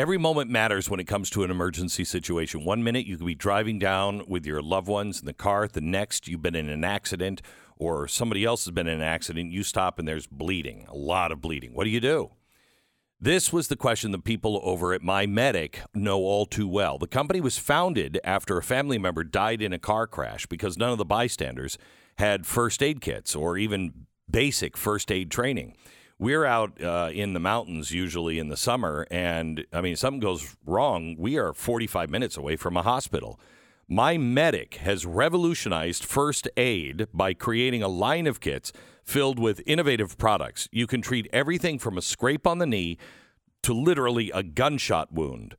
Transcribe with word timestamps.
Every 0.00 0.16
moment 0.16 0.50
matters 0.50 0.88
when 0.88 0.98
it 0.98 1.04
comes 1.04 1.28
to 1.28 1.44
an 1.44 1.50
emergency 1.50 2.06
situation. 2.06 2.64
One 2.64 2.82
minute 2.82 3.04
you 3.04 3.18
could 3.18 3.26
be 3.26 3.34
driving 3.34 3.78
down 3.78 4.22
with 4.26 4.46
your 4.46 4.62
loved 4.62 4.88
ones 4.88 5.20
in 5.20 5.26
the 5.26 5.34
car. 5.34 5.68
The 5.68 5.82
next 5.82 6.26
you've 6.26 6.40
been 6.40 6.54
in 6.54 6.70
an 6.70 6.84
accident 6.84 7.42
or 7.76 8.08
somebody 8.08 8.42
else 8.42 8.64
has 8.64 8.72
been 8.72 8.88
in 8.88 8.94
an 8.94 9.06
accident. 9.06 9.52
You 9.52 9.62
stop 9.62 9.98
and 9.98 10.08
there's 10.08 10.26
bleeding, 10.26 10.86
a 10.88 10.96
lot 10.96 11.30
of 11.30 11.42
bleeding. 11.42 11.74
What 11.74 11.84
do 11.84 11.90
you 11.90 12.00
do? 12.00 12.30
This 13.20 13.52
was 13.52 13.68
the 13.68 13.76
question 13.76 14.10
that 14.12 14.24
people 14.24 14.62
over 14.64 14.94
at 14.94 15.02
My 15.02 15.26
Medic 15.26 15.82
know 15.92 16.20
all 16.20 16.46
too 16.46 16.66
well. 16.66 16.96
The 16.96 17.06
company 17.06 17.42
was 17.42 17.58
founded 17.58 18.18
after 18.24 18.56
a 18.56 18.62
family 18.62 18.96
member 18.96 19.22
died 19.22 19.60
in 19.60 19.74
a 19.74 19.78
car 19.78 20.06
crash 20.06 20.46
because 20.46 20.78
none 20.78 20.92
of 20.92 20.96
the 20.96 21.04
bystanders 21.04 21.76
had 22.16 22.46
first 22.46 22.82
aid 22.82 23.02
kits 23.02 23.36
or 23.36 23.58
even 23.58 24.06
basic 24.30 24.78
first 24.78 25.12
aid 25.12 25.30
training. 25.30 25.76
We're 26.20 26.44
out 26.44 26.78
uh, 26.82 27.08
in 27.14 27.32
the 27.32 27.40
mountains 27.40 27.92
usually 27.92 28.38
in 28.38 28.50
the 28.50 28.56
summer, 28.58 29.06
and 29.10 29.64
I 29.72 29.80
mean, 29.80 29.96
something 29.96 30.20
goes 30.20 30.54
wrong. 30.66 31.16
We 31.18 31.38
are 31.38 31.54
45 31.54 32.10
minutes 32.10 32.36
away 32.36 32.56
from 32.56 32.76
a 32.76 32.82
hospital. 32.82 33.40
My 33.88 34.18
Medic 34.18 34.74
has 34.74 35.06
revolutionized 35.06 36.04
first 36.04 36.46
aid 36.58 37.06
by 37.14 37.32
creating 37.32 37.82
a 37.82 37.88
line 37.88 38.26
of 38.26 38.38
kits 38.38 38.70
filled 39.02 39.38
with 39.38 39.62
innovative 39.64 40.18
products. 40.18 40.68
You 40.70 40.86
can 40.86 41.00
treat 41.00 41.26
everything 41.32 41.78
from 41.78 41.96
a 41.96 42.02
scrape 42.02 42.46
on 42.46 42.58
the 42.58 42.66
knee 42.66 42.98
to 43.62 43.72
literally 43.72 44.30
a 44.30 44.42
gunshot 44.42 45.10
wound. 45.10 45.56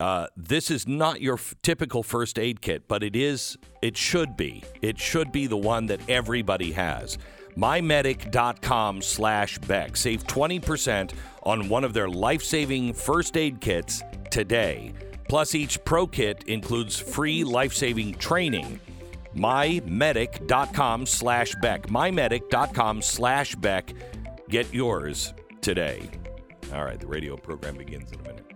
Uh, 0.00 0.28
this 0.34 0.70
is 0.70 0.88
not 0.88 1.20
your 1.20 1.34
f- 1.34 1.54
typical 1.62 2.02
first 2.02 2.38
aid 2.38 2.62
kit, 2.62 2.88
but 2.88 3.02
it 3.02 3.14
is. 3.14 3.58
It 3.82 3.98
should 3.98 4.38
be. 4.38 4.64
It 4.80 4.98
should 4.98 5.32
be 5.32 5.46
the 5.46 5.56
one 5.58 5.84
that 5.86 6.00
everybody 6.08 6.72
has. 6.72 7.18
MyMedic.com/beck. 7.58 9.96
Save 9.96 10.26
twenty 10.26 10.60
percent 10.60 11.12
on 11.42 11.68
one 11.68 11.84
of 11.84 11.92
their 11.92 12.08
life-saving 12.08 12.94
first 12.94 13.36
aid 13.36 13.60
kits 13.60 14.02
today. 14.30 14.94
Plus, 15.28 15.54
each 15.54 15.84
pro 15.84 16.06
kit 16.06 16.44
includes 16.44 16.98
free 16.98 17.44
life-saving 17.44 18.14
training. 18.14 18.80
MyMedic.com 19.36 21.04
slash 21.04 21.54
Beck. 21.60 21.88
MyMedic.com 21.88 23.02
slash 23.02 23.54
Beck. 23.56 23.92
Get 24.48 24.72
yours 24.72 25.34
today. 25.60 26.08
All 26.72 26.84
right, 26.84 26.98
the 26.98 27.06
radio 27.06 27.36
program 27.36 27.76
begins 27.76 28.10
in 28.12 28.20
a 28.20 28.22
minute. 28.22 28.47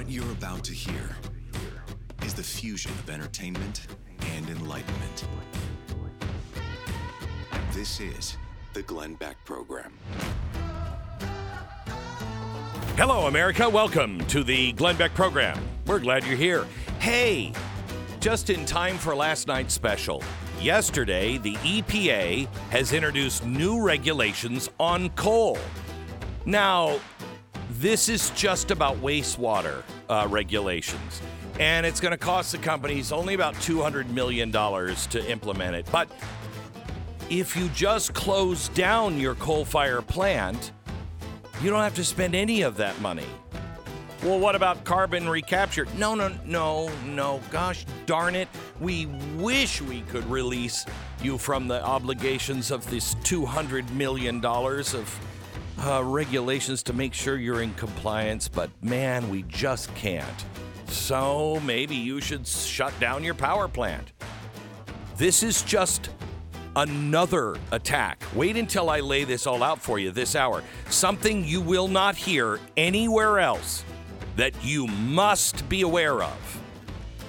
What 0.00 0.10
you're 0.10 0.32
about 0.32 0.64
to 0.64 0.72
hear 0.72 1.14
is 2.24 2.32
the 2.32 2.42
fusion 2.42 2.90
of 2.92 3.10
entertainment 3.10 3.86
and 4.34 4.48
enlightenment. 4.48 5.26
This 7.74 8.00
is 8.00 8.38
the 8.72 8.80
Glenn 8.80 9.16
Beck 9.16 9.36
Program. 9.44 9.92
Hello, 12.96 13.26
America. 13.26 13.68
Welcome 13.68 14.24
to 14.28 14.42
the 14.42 14.72
Glenn 14.72 14.96
Beck 14.96 15.12
program. 15.12 15.62
We're 15.86 16.00
glad 16.00 16.24
you're 16.24 16.34
here. 16.34 16.66
Hey, 16.98 17.52
just 18.20 18.48
in 18.48 18.64
time 18.64 18.96
for 18.96 19.14
last 19.14 19.48
night's 19.48 19.74
special. 19.74 20.22
Yesterday, 20.62 21.36
the 21.36 21.56
EPA 21.56 22.46
has 22.70 22.94
introduced 22.94 23.44
new 23.44 23.82
regulations 23.82 24.70
on 24.80 25.10
coal. 25.10 25.58
Now, 26.46 27.00
this 27.80 28.10
is 28.10 28.28
just 28.30 28.70
about 28.70 29.00
wastewater 29.00 29.82
uh, 30.10 30.26
regulations, 30.28 31.22
and 31.58 31.86
it's 31.86 31.98
going 31.98 32.12
to 32.12 32.18
cost 32.18 32.52
the 32.52 32.58
companies 32.58 33.10
only 33.10 33.32
about 33.32 33.54
$200 33.54 34.10
million 34.10 34.52
to 34.52 35.30
implement 35.30 35.74
it. 35.74 35.88
But 35.90 36.10
if 37.30 37.56
you 37.56 37.68
just 37.70 38.12
close 38.12 38.68
down 38.68 39.18
your 39.18 39.34
coal 39.36 39.64
fire 39.64 40.02
plant, 40.02 40.72
you 41.62 41.70
don't 41.70 41.80
have 41.80 41.94
to 41.94 42.04
spend 42.04 42.34
any 42.34 42.60
of 42.60 42.76
that 42.76 43.00
money. 43.00 43.26
Well, 44.22 44.38
what 44.38 44.54
about 44.54 44.84
carbon 44.84 45.26
recapture? 45.26 45.86
No, 45.96 46.14
no, 46.14 46.30
no, 46.44 46.90
no. 47.06 47.40
Gosh 47.50 47.86
darn 48.04 48.34
it. 48.34 48.48
We 48.78 49.06
wish 49.38 49.80
we 49.80 50.02
could 50.02 50.26
release 50.26 50.84
you 51.22 51.38
from 51.38 51.66
the 51.66 51.82
obligations 51.82 52.70
of 52.70 52.88
this 52.90 53.14
$200 53.16 53.90
million 53.92 54.44
of 54.44 55.20
uh, 55.80 56.02
regulations 56.04 56.82
to 56.84 56.92
make 56.92 57.14
sure 57.14 57.36
you're 57.36 57.62
in 57.62 57.74
compliance, 57.74 58.48
but 58.48 58.70
man, 58.82 59.28
we 59.30 59.42
just 59.44 59.94
can't. 59.94 60.44
So 60.86 61.60
maybe 61.60 61.94
you 61.94 62.20
should 62.20 62.46
shut 62.46 62.98
down 63.00 63.24
your 63.24 63.34
power 63.34 63.68
plant. 63.68 64.12
This 65.16 65.42
is 65.42 65.62
just 65.62 66.10
another 66.76 67.56
attack. 67.72 68.22
Wait 68.34 68.56
until 68.56 68.90
I 68.90 69.00
lay 69.00 69.24
this 69.24 69.46
all 69.46 69.62
out 69.62 69.80
for 69.80 69.98
you 69.98 70.10
this 70.10 70.36
hour. 70.36 70.62
Something 70.88 71.44
you 71.44 71.60
will 71.60 71.88
not 71.88 72.16
hear 72.16 72.60
anywhere 72.76 73.38
else 73.38 73.84
that 74.36 74.52
you 74.64 74.86
must 74.86 75.68
be 75.68 75.82
aware 75.82 76.22
of. 76.22 76.60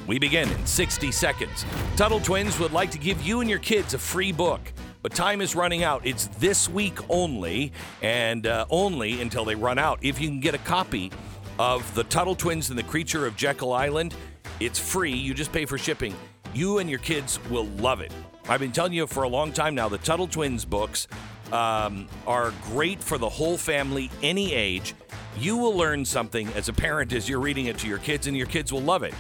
We 0.08 0.20
begin 0.20 0.50
in 0.50 0.66
60 0.66 1.12
seconds. 1.12 1.66
Tuttle 1.96 2.20
Twins 2.20 2.60
would 2.60 2.72
like 2.72 2.92
to 2.92 2.98
give 2.98 3.22
you 3.22 3.42
and 3.42 3.50
your 3.50 3.60
kids 3.60 3.94
a 3.94 4.00
free 4.00 4.32
book, 4.32 4.62
but 5.02 5.14
time 5.14 5.42
is 5.42 5.56
running 5.56 5.84
out. 5.84 6.06
It's 6.06 6.28
this 6.40 6.70
week 6.70 6.98
only, 7.10 7.72
and 8.02 8.48
uh, 8.48 8.66
only 8.70 9.22
until 9.22 9.46
they 9.46 9.56
run 9.56 9.80
out. 9.80 10.00
If 10.02 10.20
you 10.20 10.28
can 10.28 10.40
get 10.40 10.56
a 10.56 10.60
copy 10.60 11.12
of 11.60 11.94
The 11.96 12.04
Tuttle 12.06 12.36
Twins 12.36 12.70
and 12.70 12.78
the 12.78 12.84
Creature 12.84 13.26
of 13.26 13.36
Jekyll 13.36 13.74
Island, 13.74 14.16
it's 14.60 14.80
free. 14.80 15.14
You 15.14 15.34
just 15.34 15.52
pay 15.52 15.66
for 15.66 15.78
shipping. 15.78 16.16
You 16.54 16.80
and 16.80 16.90
your 16.90 17.00
kids 17.00 17.40
will 17.50 17.66
love 17.66 18.02
it. 18.02 18.12
I've 18.50 18.60
been 18.60 18.72
telling 18.72 18.94
you 18.94 19.08
for 19.08 19.24
a 19.24 19.30
long 19.30 19.54
time 19.54 19.76
now, 19.76 19.88
the 19.88 19.98
Tuttle 20.00 20.28
Twins 20.28 20.66
books 20.66 21.08
um, 21.52 22.08
are 22.28 22.54
great 22.64 23.02
for 23.02 23.18
the 23.18 23.30
whole 23.30 23.58
family, 23.58 24.10
any 24.22 24.54
age. 24.54 24.94
You 25.38 25.58
will 25.58 25.76
learn 25.76 26.04
something 26.04 26.48
as 26.54 26.68
a 26.68 26.74
parent 26.74 27.14
as 27.14 27.30
you're 27.30 27.40
reading 27.40 27.68
it 27.68 27.78
to 27.80 27.88
your 27.88 28.00
kids, 28.00 28.28
and 28.28 28.36
your 28.36 28.48
kids 28.48 28.74
will 28.74 28.82
love 28.82 29.04
it. 29.04 29.14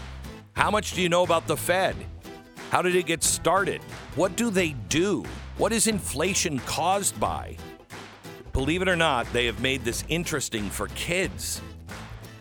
How 0.54 0.70
much 0.70 0.94
do 0.94 1.02
you 1.02 1.10
know 1.10 1.24
about 1.24 1.48
the 1.48 1.56
Fed? 1.56 1.96
How 2.72 2.82
did 2.82 2.96
it 2.96 3.06
get 3.06 3.22
started? 3.22 3.84
What 4.16 4.38
do 4.38 4.50
they 4.50 4.70
do? 4.88 5.26
What 5.58 5.74
is 5.74 5.88
inflation 5.88 6.60
caused 6.60 7.20
by? 7.20 7.58
Believe 8.54 8.82
it 8.82 8.88
or 8.88 8.96
not, 8.96 9.28
they 9.34 9.46
have 9.46 9.62
made 9.62 9.84
this 9.84 10.06
interesting 10.08 10.70
for 10.70 10.88
kids. 10.90 11.62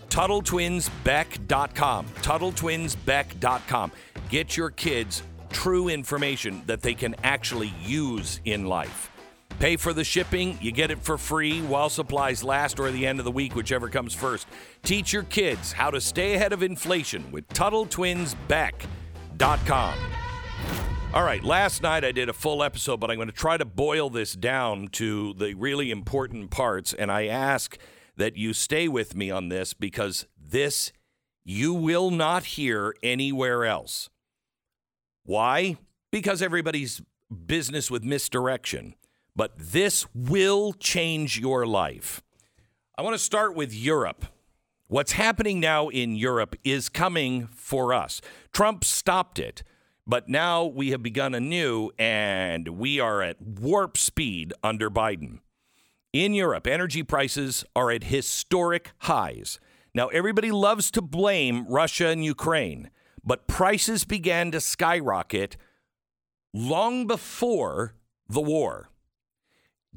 TuttleTwinsBeck.com. 0.09 2.07
TuttleTwinsBeck.com. 2.07 3.93
Get 4.29 4.57
your 4.57 4.71
kids 4.71 5.25
true 5.51 5.89
information 5.89 6.63
that 6.67 6.81
they 6.81 6.95
can 6.95 7.17
actually 7.25 7.73
use 7.83 8.41
in 8.45 8.67
life. 8.67 9.11
Pay 9.59 9.77
for 9.77 9.93
the 9.93 10.05
shipping, 10.05 10.57
you 10.63 10.71
get 10.71 10.93
it 10.93 11.03
for 11.03 11.19
free 11.19 11.61
while 11.63 11.89
supplies 11.89 12.45
last 12.45 12.79
or 12.79 12.93
the 12.93 13.05
end 13.05 13.19
of 13.19 13.25
the 13.25 13.33
week, 13.33 13.57
whichever 13.57 13.89
comes 13.89 14.15
first. 14.15 14.47
Teach 14.85 15.13
your 15.13 15.25
kids 15.25 15.73
how 15.73 15.91
to 15.91 16.01
stay 16.01 16.35
ahead 16.35 16.53
of 16.53 16.63
inflation 16.63 17.33
with 17.33 17.49
TuttleTwinsBeck.com. 17.49 19.95
All 21.13 21.25
right, 21.25 21.43
last 21.43 21.83
night 21.83 22.05
I 22.05 22.13
did 22.13 22.29
a 22.29 22.33
full 22.33 22.63
episode, 22.63 23.01
but 23.01 23.11
I'm 23.11 23.17
going 23.17 23.29
to 23.29 23.35
try 23.35 23.57
to 23.57 23.65
boil 23.65 24.11
this 24.11 24.35
down 24.35 24.89
to 24.93 25.35
the 25.35 25.55
really 25.55 25.91
important 25.91 26.51
parts. 26.51 26.93
And 26.93 27.11
I 27.11 27.27
ask 27.27 27.77
that 28.17 28.37
you 28.37 28.53
stay 28.53 28.87
with 28.87 29.17
me 29.17 29.31
on 29.31 29.49
this 29.49 29.75
because 29.75 30.27
this 30.39 30.93
you 31.45 31.75
will 31.75 32.11
not 32.11 32.45
hear 32.45 32.95
anywhere 33.03 33.65
else. 33.65 34.09
Why? 35.25 35.79
Because 36.13 36.43
everybody's 36.43 37.03
business 37.47 37.91
with 37.91 38.05
misdirection. 38.05 38.95
But 39.35 39.53
this 39.59 40.07
will 40.15 40.73
change 40.75 41.39
your 41.41 41.67
life. 41.67 42.23
I 42.97 43.03
want 43.03 43.15
to 43.15 43.19
start 43.19 43.55
with 43.55 43.75
Europe. 43.75 44.27
What's 44.89 45.13
happening 45.13 45.61
now 45.61 45.89
in 45.89 46.17
Europe 46.17 46.57
is 46.65 46.89
coming 46.89 47.47
for 47.47 47.95
us. 47.95 48.21
Trump 48.53 48.85
stopped 48.85 49.39
it, 49.39 49.63
but 50.11 50.29
now 50.29 50.65
we 50.65 50.91
have 50.91 51.05
begun 51.05 51.37
anew 51.37 51.89
and 51.97 52.67
we 52.67 52.99
are 52.99 53.23
at 53.23 53.41
warp 53.41 53.97
speed 53.97 54.53
under 54.61 54.91
Biden. 54.91 55.39
In 56.13 56.35
Europe, 56.35 56.67
energy 56.67 57.05
prices 57.05 57.65
are 57.77 57.93
at 57.93 58.03
historic 58.03 58.91
highs. 59.03 59.61
Now, 59.95 60.09
everybody 60.09 60.51
loves 60.51 60.91
to 60.93 61.01
blame 61.01 61.65
Russia 61.69 62.09
and 62.09 62.25
Ukraine, 62.25 62.91
but 63.23 63.47
prices 63.47 64.05
began 64.05 64.51
to 64.51 64.61
skyrocket 64.61 65.57
long 66.53 67.07
before 67.07 67.95
the 68.29 68.41
war. 68.41 68.91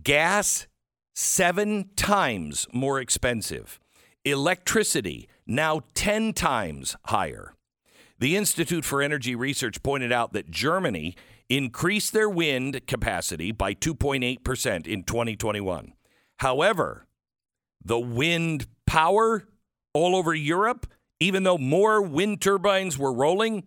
Gas, 0.04 0.68
seven 1.16 1.90
times 1.96 2.68
more 2.72 3.00
expensive. 3.00 3.80
Electricity, 4.24 5.28
now 5.48 5.82
10 5.96 6.34
times 6.34 6.96
higher. 7.06 7.56
The 8.24 8.38
Institute 8.38 8.86
for 8.86 9.02
Energy 9.02 9.36
Research 9.36 9.84
pointed 9.84 10.14
out 10.14 10.32
that 10.32 10.50
Germany 10.50 11.18
increased 11.50 12.14
their 12.14 12.30
wind 12.30 12.88
capacity 12.88 13.52
by 13.52 13.74
2.8% 13.74 14.88
in 14.88 15.04
2021. 15.04 15.92
However, 16.38 17.06
the 17.84 18.00
wind 18.00 18.68
power 18.88 19.44
all 19.94 20.16
over 20.16 20.34
Europe, 20.34 20.88
even 21.20 21.44
though 21.44 21.58
more 21.58 22.02
wind 22.02 22.42
turbines 22.42 22.98
were 22.98 23.12
rolling, 23.12 23.66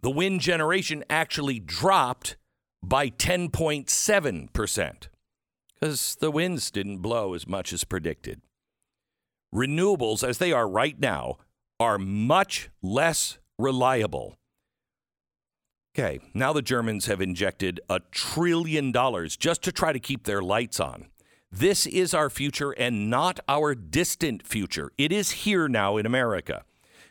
the 0.00 0.10
wind 0.10 0.40
generation 0.40 1.04
actually 1.10 1.58
dropped 1.58 2.38
by 2.82 3.10
10.7% 3.10 5.08
because 5.74 6.16
the 6.18 6.30
winds 6.30 6.70
didn't 6.70 7.00
blow 7.00 7.34
as 7.34 7.46
much 7.46 7.70
as 7.70 7.84
predicted. 7.84 8.40
Renewables, 9.54 10.26
as 10.26 10.38
they 10.38 10.52
are 10.52 10.66
right 10.66 10.98
now, 10.98 11.36
are 11.78 11.98
much 11.98 12.70
less 12.80 13.36
reliable. 13.58 14.38
Okay, 15.96 16.18
now 16.34 16.52
the 16.52 16.62
Germans 16.62 17.06
have 17.06 17.20
injected 17.20 17.80
a 17.88 18.00
trillion 18.10 18.90
dollars 18.90 19.36
just 19.36 19.62
to 19.62 19.72
try 19.72 19.92
to 19.92 20.00
keep 20.00 20.24
their 20.24 20.42
lights 20.42 20.80
on. 20.80 21.06
This 21.52 21.86
is 21.86 22.14
our 22.14 22.30
future 22.30 22.72
and 22.72 23.08
not 23.08 23.38
our 23.48 23.76
distant 23.76 24.44
future. 24.44 24.90
It 24.98 25.12
is 25.12 25.30
here 25.30 25.68
now 25.68 25.96
in 25.96 26.04
America. 26.04 26.64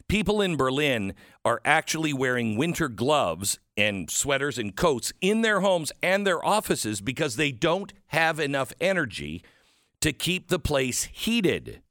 People 0.09 0.41
in 0.41 0.57
Berlin 0.57 1.13
are 1.45 1.61
actually 1.63 2.11
wearing 2.11 2.57
winter 2.57 2.89
gloves 2.89 3.57
and 3.77 4.09
sweaters 4.09 4.57
and 4.57 4.75
coats 4.75 5.13
in 5.21 5.43
their 5.43 5.61
homes 5.61 5.93
and 6.01 6.27
their 6.27 6.45
offices 6.45 6.99
because 6.99 7.37
they 7.37 7.53
don't 7.53 7.93
have 8.07 8.37
enough 8.37 8.73
energy 8.81 9.41
to 10.01 10.11
keep 10.11 10.49
the 10.49 10.59
place 10.59 11.05
heated. 11.05 11.81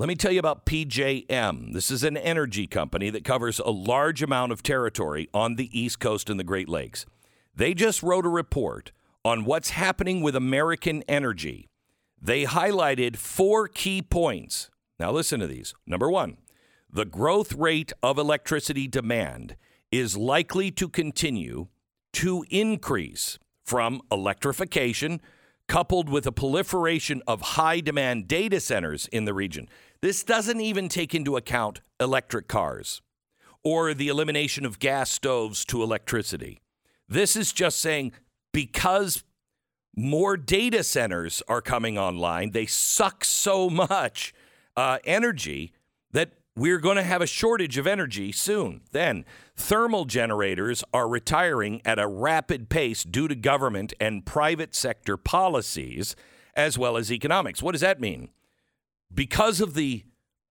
Let 0.00 0.08
me 0.08 0.14
tell 0.14 0.32
you 0.32 0.38
about 0.38 0.64
PJM. 0.64 1.74
This 1.74 1.90
is 1.90 2.04
an 2.04 2.16
energy 2.16 2.66
company 2.66 3.10
that 3.10 3.22
covers 3.22 3.58
a 3.58 3.70
large 3.70 4.22
amount 4.22 4.50
of 4.50 4.62
territory 4.62 5.28
on 5.34 5.56
the 5.56 5.68
East 5.78 6.00
Coast 6.00 6.30
and 6.30 6.40
the 6.40 6.42
Great 6.42 6.70
Lakes. 6.70 7.04
They 7.54 7.74
just 7.74 8.02
wrote 8.02 8.24
a 8.24 8.30
report 8.30 8.92
on 9.26 9.44
what's 9.44 9.68
happening 9.68 10.22
with 10.22 10.34
American 10.34 11.02
energy. 11.06 11.68
They 12.18 12.46
highlighted 12.46 13.18
four 13.18 13.68
key 13.68 14.00
points. 14.00 14.70
Now, 14.98 15.12
listen 15.12 15.38
to 15.40 15.46
these. 15.46 15.74
Number 15.86 16.10
one, 16.10 16.38
the 16.90 17.04
growth 17.04 17.52
rate 17.52 17.92
of 18.02 18.16
electricity 18.16 18.88
demand 18.88 19.54
is 19.92 20.16
likely 20.16 20.70
to 20.70 20.88
continue 20.88 21.66
to 22.14 22.42
increase 22.48 23.38
from 23.66 24.00
electrification 24.10 25.20
coupled 25.70 26.08
with 26.08 26.26
a 26.26 26.32
proliferation 26.32 27.22
of 27.28 27.40
high 27.40 27.78
demand 27.78 28.26
data 28.26 28.58
centers 28.58 29.06
in 29.12 29.24
the 29.24 29.32
region. 29.32 29.68
This 30.02 30.24
doesn't 30.24 30.60
even 30.60 30.88
take 30.88 31.14
into 31.14 31.36
account 31.36 31.80
electric 32.00 32.48
cars 32.48 33.02
or 33.62 33.94
the 33.94 34.08
elimination 34.08 34.66
of 34.66 34.80
gas 34.80 35.12
stoves 35.12 35.64
to 35.66 35.80
electricity. 35.80 36.60
This 37.08 37.36
is 37.36 37.52
just 37.52 37.78
saying 37.78 38.10
because 38.52 39.22
more 39.94 40.36
data 40.36 40.82
centers 40.82 41.40
are 41.46 41.62
coming 41.62 41.96
online, 41.96 42.50
they 42.50 42.66
suck 42.66 43.24
so 43.24 43.70
much 43.70 44.34
uh, 44.76 44.98
energy 45.04 45.72
that 46.10 46.32
we're 46.60 46.78
going 46.78 46.96
to 46.96 47.02
have 47.02 47.22
a 47.22 47.26
shortage 47.26 47.78
of 47.78 47.86
energy 47.86 48.32
soon. 48.32 48.82
Then, 48.92 49.24
thermal 49.56 50.04
generators 50.04 50.84
are 50.92 51.08
retiring 51.08 51.80
at 51.84 51.98
a 51.98 52.06
rapid 52.06 52.68
pace 52.68 53.02
due 53.04 53.28
to 53.28 53.34
government 53.34 53.94
and 54.00 54.26
private 54.26 54.74
sector 54.74 55.16
policies 55.16 56.14
as 56.54 56.76
well 56.76 56.96
as 56.96 57.12
economics. 57.12 57.62
What 57.62 57.72
does 57.72 57.80
that 57.80 58.00
mean? 58.00 58.30
because 59.12 59.60
of 59.60 59.74
the 59.74 60.04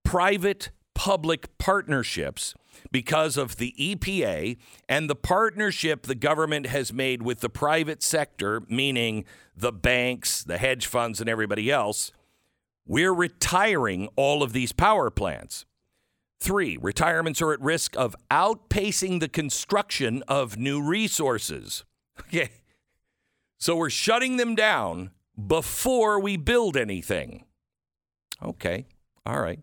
private 0.04 0.72
public 0.94 1.58
partnerships, 1.58 2.54
because 2.92 3.38
of 3.38 3.58
the 3.58 3.74
EPA 3.80 4.58
and 4.88 5.10
the 5.10 5.16
partnership 5.16 6.04
the 6.04 6.16
government 6.16 6.66
has 6.68 6.92
made 6.92 7.22
with 7.22 7.40
the 7.40 7.50
private 7.50 8.04
sector, 8.04 8.62
meaning 8.68 9.24
the 9.56 9.72
banks, 9.72 10.44
the 10.44 10.58
hedge 10.58 10.88
funds, 10.88 11.22
and 11.22 11.30
everybody 11.30 11.72
else, 11.72 12.12
we're 12.86 13.14
retiring 13.14 14.10
all 14.16 14.44
of 14.44 14.52
these 14.52 14.72
power 14.72 15.10
plants. 15.10 15.66
Three, 16.40 16.78
retirements 16.82 17.42
are 17.42 17.52
at 17.52 17.62
risk 17.62 17.96
of 17.98 18.16
outpacing 18.32 19.20
the 19.20 19.28
construction 19.28 20.24
of 20.28 20.58
new 20.58 20.82
resources. 20.82 21.84
Okay. 22.28 22.50
So 23.60 23.78
we're 23.78 23.90
shutting 23.90 24.36
them 24.36 24.54
down 24.54 25.12
before 25.48 26.20
we 26.20 26.36
build 26.36 26.76
anything. 26.76 27.46
Okay. 28.44 28.88
All 29.26 29.40
right. 29.40 29.60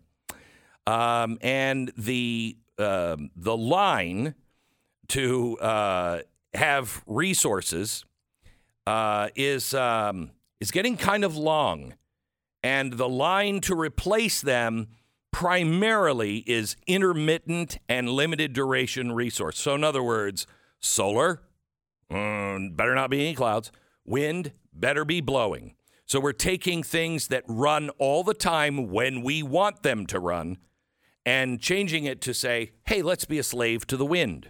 Um, 0.87 1.37
and 1.41 1.91
the 1.97 2.57
uh, 2.79 3.17
the 3.35 3.55
line 3.55 4.33
to 5.09 5.57
uh, 5.59 6.21
have 6.53 7.03
resources 7.05 8.05
uh, 8.85 9.29
is 9.35 9.73
um, 9.73 10.31
is 10.59 10.71
getting 10.71 10.97
kind 10.97 11.23
of 11.23 11.35
long, 11.35 11.93
and 12.63 12.93
the 12.93 13.09
line 13.09 13.61
to 13.61 13.75
replace 13.75 14.41
them 14.41 14.87
primarily 15.37 16.37
is 16.47 16.75
intermittent 16.87 17.77
and 17.87 18.09
limited 18.09 18.53
duration 18.53 19.11
resource. 19.11 19.59
So, 19.59 19.75
in 19.75 19.83
other 19.83 20.01
words, 20.01 20.47
solar 20.79 21.43
mm, 22.11 22.75
better 22.75 22.95
not 22.95 23.11
be 23.11 23.19
any 23.21 23.35
clouds. 23.35 23.71
Wind 24.03 24.51
better 24.73 25.05
be 25.05 25.21
blowing. 25.21 25.75
So 26.07 26.19
we're 26.19 26.31
taking 26.31 26.81
things 26.81 27.27
that 27.27 27.43
run 27.47 27.91
all 27.99 28.23
the 28.23 28.33
time 28.33 28.89
when 28.89 29.21
we 29.21 29.43
want 29.43 29.83
them 29.83 30.07
to 30.07 30.19
run 30.19 30.57
and 31.23 31.61
changing 31.61 32.05
it 32.05 32.19
to 32.21 32.33
say, 32.33 32.71
hey, 32.87 33.03
let's 33.03 33.25
be 33.25 33.37
a 33.37 33.43
slave 33.43 33.85
to 33.87 33.97
the 33.97 34.07
wind. 34.07 34.49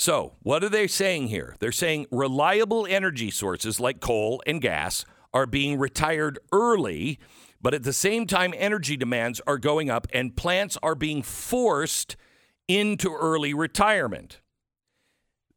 So, 0.00 0.34
what 0.42 0.64
are 0.64 0.68
they 0.68 0.88
saying 0.88 1.28
here? 1.28 1.54
They're 1.60 1.70
saying 1.70 2.06
reliable 2.10 2.88
energy 2.90 3.30
sources 3.30 3.78
like 3.78 4.00
coal 4.00 4.42
and 4.48 4.60
gas 4.60 5.04
are 5.32 5.46
being 5.46 5.78
retired 5.78 6.40
early, 6.50 7.20
but 7.60 7.74
at 7.74 7.82
the 7.82 7.92
same 7.92 8.26
time, 8.26 8.54
energy 8.56 8.96
demands 8.96 9.40
are 9.46 9.58
going 9.58 9.90
up 9.90 10.06
and 10.12 10.36
plants 10.36 10.78
are 10.82 10.94
being 10.94 11.22
forced 11.22 12.16
into 12.68 13.12
early 13.14 13.52
retirement. 13.52 14.40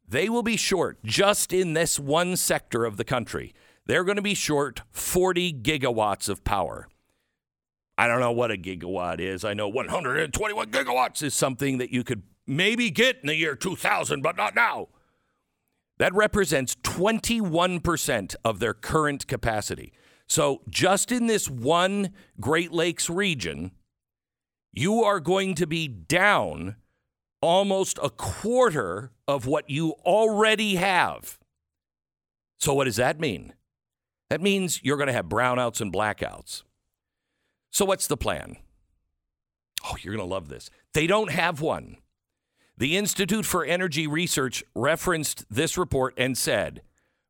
They 0.06 0.28
will 0.28 0.42
be 0.42 0.56
short 0.56 1.02
just 1.02 1.52
in 1.52 1.72
this 1.72 1.98
one 1.98 2.36
sector 2.36 2.84
of 2.84 2.96
the 2.96 3.04
country 3.04 3.54
they're 3.86 4.04
going 4.04 4.16
to 4.16 4.22
be 4.22 4.34
short 4.34 4.82
40 4.90 5.52
gigawatts 5.54 6.28
of 6.28 6.44
power. 6.44 6.88
I 7.96 8.08
don't 8.08 8.20
know 8.20 8.32
what 8.32 8.50
a 8.50 8.56
gigawatt 8.56 9.20
is. 9.20 9.44
I 9.44 9.54
know 9.54 9.68
121 9.68 10.70
gigawatts 10.70 11.22
is 11.22 11.34
something 11.34 11.78
that 11.78 11.90
you 11.90 12.02
could 12.02 12.22
maybe 12.46 12.90
get 12.90 13.18
in 13.20 13.28
the 13.28 13.36
year 13.36 13.54
2000, 13.54 14.20
but 14.20 14.36
not 14.36 14.54
now. 14.54 14.88
That 15.98 16.12
represents 16.12 16.74
21% 16.76 18.34
of 18.44 18.58
their 18.58 18.74
current 18.74 19.28
capacity. 19.28 19.92
So, 20.28 20.62
just 20.68 21.12
in 21.12 21.26
this 21.26 21.48
one 21.48 22.10
Great 22.40 22.72
Lakes 22.72 23.10
region, 23.10 23.72
you 24.72 25.04
are 25.04 25.20
going 25.20 25.54
to 25.56 25.66
be 25.66 25.86
down 25.86 26.76
almost 27.40 27.98
a 28.02 28.10
quarter 28.10 29.12
of 29.28 29.46
what 29.46 29.68
you 29.68 29.92
already 30.04 30.76
have. 30.76 31.38
So, 32.58 32.72
what 32.74 32.84
does 32.84 32.96
that 32.96 33.20
mean? 33.20 33.52
That 34.30 34.40
means 34.40 34.82
you're 34.82 34.96
going 34.96 35.08
to 35.08 35.12
have 35.12 35.26
brownouts 35.26 35.80
and 35.80 35.92
blackouts. 35.92 36.62
So, 37.70 37.84
what's 37.84 38.06
the 38.06 38.16
plan? 38.16 38.56
Oh, 39.84 39.96
you're 40.00 40.14
going 40.14 40.26
to 40.26 40.32
love 40.34 40.48
this. 40.48 40.70
They 40.94 41.06
don't 41.06 41.30
have 41.30 41.60
one. 41.60 41.98
The 42.76 42.96
Institute 42.96 43.44
for 43.44 43.64
Energy 43.64 44.06
Research 44.06 44.64
referenced 44.74 45.44
this 45.48 45.78
report 45.78 46.14
and 46.16 46.36
said, 46.36 46.82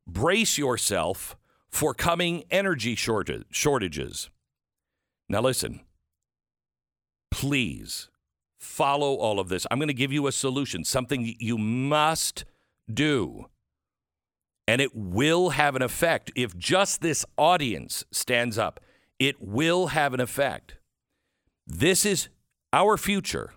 brace 0.07 0.57
yourself 0.57 1.35
for 1.75 1.93
coming 1.93 2.45
energy 2.49 2.95
shortages. 2.95 4.29
Now, 5.27 5.41
listen, 5.41 5.81
please 7.29 8.07
follow 8.57 9.15
all 9.15 9.41
of 9.41 9.49
this. 9.49 9.67
I'm 9.69 9.77
going 9.77 9.89
to 9.89 9.93
give 9.93 10.13
you 10.13 10.25
a 10.25 10.31
solution, 10.31 10.85
something 10.85 11.35
you 11.37 11.57
must 11.57 12.45
do. 12.91 13.47
And 14.65 14.79
it 14.79 14.95
will 14.95 15.49
have 15.49 15.75
an 15.75 15.81
effect. 15.81 16.31
If 16.33 16.57
just 16.57 17.01
this 17.01 17.25
audience 17.37 18.05
stands 18.09 18.57
up, 18.57 18.79
it 19.19 19.41
will 19.41 19.87
have 19.87 20.13
an 20.13 20.21
effect. 20.21 20.77
This 21.67 22.05
is 22.05 22.29
our 22.71 22.95
future. 22.95 23.53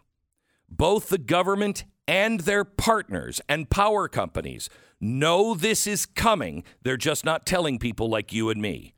Both 0.69 1.09
the 1.09 1.19
government 1.19 1.85
and 2.09 2.41
their 2.41 2.65
partners 2.65 3.41
and 3.49 3.71
power 3.71 4.09
companies 4.09 4.69
know 5.01 5.55
this 5.55 5.87
is 5.87 6.07
coming. 6.07 6.65
They're 6.83 6.97
just 6.97 7.25
not 7.25 7.47
telling 7.47 7.79
people 7.79 8.09
like 8.09 8.33
you 8.33 8.51
and 8.51 8.61
me. 8.61 8.95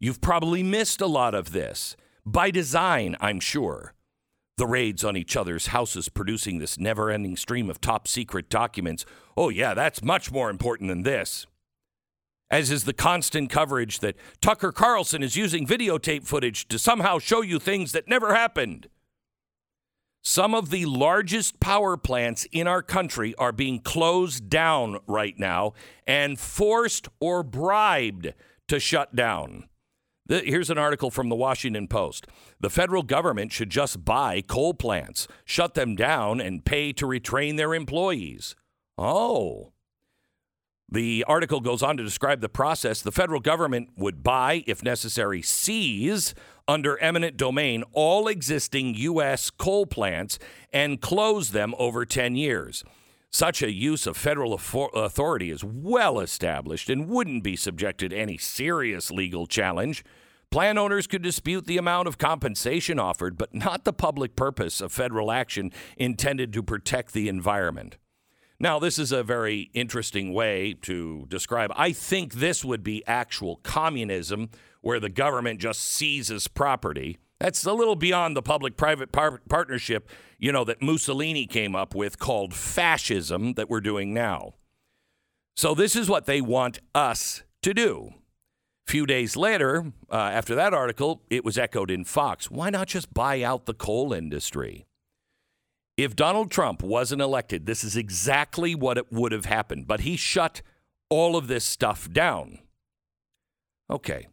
You've 0.00 0.20
probably 0.20 0.62
missed 0.62 1.00
a 1.00 1.06
lot 1.06 1.34
of 1.34 1.52
this 1.52 1.96
by 2.24 2.50
design, 2.50 3.16
I'm 3.20 3.40
sure. 3.40 3.94
The 4.58 4.66
raids 4.66 5.04
on 5.04 5.16
each 5.16 5.36
other's 5.36 5.68
houses 5.68 6.08
producing 6.08 6.58
this 6.58 6.78
never 6.78 7.10
ending 7.10 7.36
stream 7.36 7.70
of 7.70 7.80
top 7.80 8.06
secret 8.08 8.50
documents. 8.50 9.06
Oh, 9.36 9.48
yeah, 9.48 9.72
that's 9.74 10.02
much 10.02 10.30
more 10.32 10.50
important 10.50 10.88
than 10.88 11.02
this. 11.02 11.46
as 12.50 12.70
is 12.70 12.84
the 12.84 12.92
constant 12.92 13.50
coverage 13.50 14.00
that 14.00 14.16
Tucker 14.40 14.72
Carlson 14.72 15.22
is 15.22 15.36
using 15.36 15.66
videotape 15.66 16.24
footage 16.26 16.66
to 16.68 16.78
somehow 16.78 17.18
show 17.18 17.42
you 17.42 17.58
things 17.58 17.92
that 17.92 18.08
never 18.08 18.34
happened. 18.34 18.88
Some 20.22 20.54
of 20.54 20.70
the 20.70 20.84
largest 20.86 21.60
power 21.60 21.96
plants 21.96 22.46
in 22.52 22.66
our 22.66 22.82
country 22.82 23.34
are 23.36 23.52
being 23.52 23.80
closed 23.80 24.50
down 24.50 24.98
right 25.06 25.38
now 25.38 25.72
and 26.06 26.38
forced 26.38 27.08
or 27.20 27.42
bribed 27.42 28.34
to 28.68 28.80
shut 28.80 29.14
down. 29.16 29.68
Here's 30.28 30.68
an 30.68 30.76
article 30.76 31.10
from 31.10 31.30
the 31.30 31.36
Washington 31.36 31.88
Post. 31.88 32.26
The 32.60 32.68
federal 32.68 33.02
government 33.02 33.50
should 33.50 33.70
just 33.70 34.04
buy 34.04 34.42
coal 34.42 34.74
plants, 34.74 35.26
shut 35.46 35.72
them 35.72 35.96
down, 35.96 36.40
and 36.40 36.64
pay 36.64 36.92
to 36.92 37.06
retrain 37.06 37.56
their 37.56 37.74
employees. 37.74 38.54
Oh. 38.98 39.72
The 40.90 41.24
article 41.28 41.60
goes 41.60 41.82
on 41.82 41.98
to 41.98 42.04
describe 42.04 42.40
the 42.40 42.48
process. 42.48 43.02
The 43.02 43.12
federal 43.12 43.40
government 43.40 43.90
would 43.96 44.22
buy, 44.22 44.64
if 44.66 44.82
necessary, 44.82 45.42
seize 45.42 46.34
under 46.66 46.98
eminent 46.98 47.36
domain 47.36 47.84
all 47.92 48.26
existing 48.26 48.94
U.S. 48.94 49.50
coal 49.50 49.84
plants 49.84 50.38
and 50.72 51.00
close 51.00 51.50
them 51.50 51.74
over 51.78 52.06
10 52.06 52.36
years. 52.36 52.84
Such 53.30 53.62
a 53.62 53.70
use 53.70 54.06
of 54.06 54.16
federal 54.16 54.54
authority 54.54 55.50
is 55.50 55.62
well 55.62 56.20
established 56.20 56.88
and 56.88 57.08
wouldn't 57.08 57.44
be 57.44 57.56
subjected 57.56 58.10
to 58.10 58.16
any 58.16 58.38
serious 58.38 59.10
legal 59.10 59.46
challenge. 59.46 60.02
Plan 60.50 60.78
owners 60.78 61.06
could 61.06 61.20
dispute 61.20 61.66
the 61.66 61.76
amount 61.76 62.08
of 62.08 62.16
compensation 62.16 62.98
offered, 62.98 63.36
but 63.36 63.54
not 63.54 63.84
the 63.84 63.92
public 63.92 64.34
purpose 64.34 64.80
of 64.80 64.92
federal 64.92 65.30
action 65.30 65.70
intended 65.98 66.54
to 66.54 66.62
protect 66.62 67.12
the 67.12 67.28
environment. 67.28 67.98
Now, 68.60 68.80
this 68.80 68.98
is 68.98 69.12
a 69.12 69.22
very 69.22 69.70
interesting 69.72 70.32
way 70.32 70.74
to 70.82 71.26
describe. 71.28 71.70
I 71.76 71.92
think 71.92 72.34
this 72.34 72.64
would 72.64 72.82
be 72.82 73.06
actual 73.06 73.56
communism 73.62 74.50
where 74.80 74.98
the 74.98 75.08
government 75.08 75.60
just 75.60 75.80
seizes 75.80 76.48
property. 76.48 77.18
That's 77.38 77.64
a 77.64 77.72
little 77.72 77.94
beyond 77.94 78.36
the 78.36 78.42
public 78.42 78.76
private 78.76 79.12
par- 79.12 79.40
partnership, 79.48 80.10
you 80.38 80.50
know, 80.50 80.64
that 80.64 80.82
Mussolini 80.82 81.46
came 81.46 81.76
up 81.76 81.94
with 81.94 82.18
called 82.18 82.52
fascism 82.52 83.54
that 83.54 83.70
we're 83.70 83.80
doing 83.80 84.12
now. 84.12 84.54
So 85.56 85.74
this 85.74 85.94
is 85.94 86.08
what 86.08 86.26
they 86.26 86.40
want 86.40 86.80
us 86.96 87.44
to 87.62 87.72
do. 87.72 88.10
A 88.88 88.90
few 88.90 89.06
days 89.06 89.36
later, 89.36 89.92
uh, 90.10 90.16
after 90.16 90.56
that 90.56 90.74
article, 90.74 91.22
it 91.30 91.44
was 91.44 91.58
echoed 91.58 91.92
in 91.92 92.04
Fox. 92.04 92.50
Why 92.50 92.70
not 92.70 92.88
just 92.88 93.14
buy 93.14 93.42
out 93.42 93.66
the 93.66 93.74
coal 93.74 94.12
industry? 94.12 94.87
If 95.98 96.14
Donald 96.14 96.52
Trump 96.52 96.80
wasn't 96.84 97.20
elected, 97.20 97.66
this 97.66 97.82
is 97.82 97.96
exactly 97.96 98.76
what 98.76 98.96
it 98.96 99.12
would 99.12 99.32
have 99.32 99.46
happened. 99.46 99.88
But 99.88 100.02
he 100.02 100.16
shut 100.16 100.62
all 101.10 101.36
of 101.36 101.48
this 101.48 101.64
stuff 101.64 102.08
down. 102.08 102.60
Okay. 103.90 104.28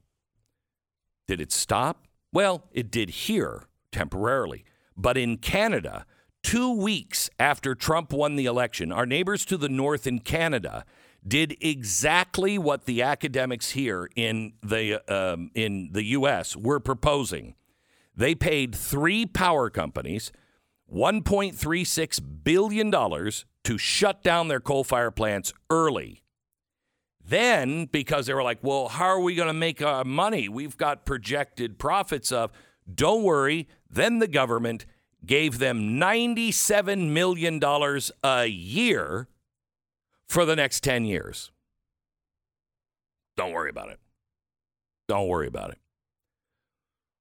Did 1.27 1.41
it 1.41 1.51
stop? 1.51 2.07
Well, 2.31 2.65
it 2.71 2.91
did 2.91 3.09
here 3.09 3.63
temporarily. 3.91 4.63
But 4.95 5.17
in 5.17 5.37
Canada, 5.37 6.05
two 6.43 6.71
weeks 6.71 7.31
after 7.39 7.73
Trump 7.73 8.13
won 8.13 8.35
the 8.35 8.45
election, 8.45 8.91
our 8.91 9.07
neighbors 9.07 9.43
to 9.45 9.57
the 9.57 9.67
north 9.67 10.05
in 10.05 10.19
Canada 10.19 10.85
did 11.27 11.57
exactly 11.61 12.59
what 12.59 12.85
the 12.85 13.01
academics 13.01 13.71
here 13.71 14.07
in 14.15 14.53
the 14.61 15.01
um, 15.11 15.49
in 15.55 15.89
the 15.93 16.03
U.S. 16.03 16.55
were 16.55 16.79
proposing. 16.79 17.55
They 18.15 18.35
paid 18.35 18.75
three 18.75 19.25
power 19.25 19.71
companies 19.71 20.31
1.36 20.93 22.43
billion 22.43 22.89
dollars 22.89 23.45
to 23.63 23.77
shut 23.77 24.23
down 24.23 24.47
their 24.47 24.59
coal-fired 24.59 25.15
plants 25.15 25.53
early. 25.69 26.21
Then, 27.27 27.85
because 27.85 28.27
they 28.27 28.33
were 28.35 28.43
like, 28.43 28.59
well, 28.61 28.87
how 28.87 29.05
are 29.05 29.19
we 29.19 29.33
going 29.33 29.47
to 29.47 29.53
make 29.53 29.81
our 29.81 30.03
money? 30.03 30.47
We've 30.47 30.77
got 30.77 31.05
projected 31.05 31.79
profits 31.79 32.31
of, 32.31 32.51
don't 32.93 33.23
worry. 33.23 33.67
Then 33.89 34.19
the 34.19 34.27
government 34.27 34.85
gave 35.25 35.57
them 35.57 35.99
$97 35.99 37.09
million 37.09 37.59
a 38.23 38.45
year 38.45 39.27
for 40.27 40.45
the 40.45 40.55
next 40.55 40.83
10 40.83 41.05
years. 41.05 41.51
Don't 43.35 43.51
worry 43.51 43.71
about 43.71 43.89
it. 43.89 43.99
Don't 45.07 45.27
worry 45.27 45.47
about 45.47 45.71
it. 45.71 45.79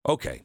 Okay. 0.06 0.42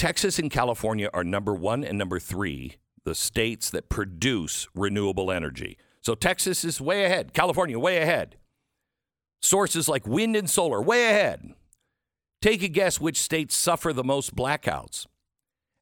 Texas 0.00 0.38
and 0.38 0.50
California 0.50 1.10
are 1.12 1.22
number 1.22 1.52
one 1.54 1.84
and 1.84 1.98
number 1.98 2.18
three, 2.18 2.76
the 3.04 3.14
states 3.14 3.68
that 3.68 3.90
produce 3.90 4.66
renewable 4.74 5.30
energy. 5.30 5.76
So 6.00 6.14
Texas 6.14 6.64
is 6.64 6.80
way 6.80 7.04
ahead, 7.04 7.34
California 7.34 7.78
way 7.78 7.98
ahead. 7.98 8.36
Sources 9.42 9.90
like 9.90 10.06
wind 10.06 10.36
and 10.36 10.48
solar, 10.48 10.80
way 10.80 11.10
ahead. 11.10 11.52
Take 12.40 12.62
a 12.62 12.68
guess 12.68 12.98
which 12.98 13.20
states 13.20 13.54
suffer 13.54 13.92
the 13.92 14.02
most 14.02 14.34
blackouts. 14.34 15.04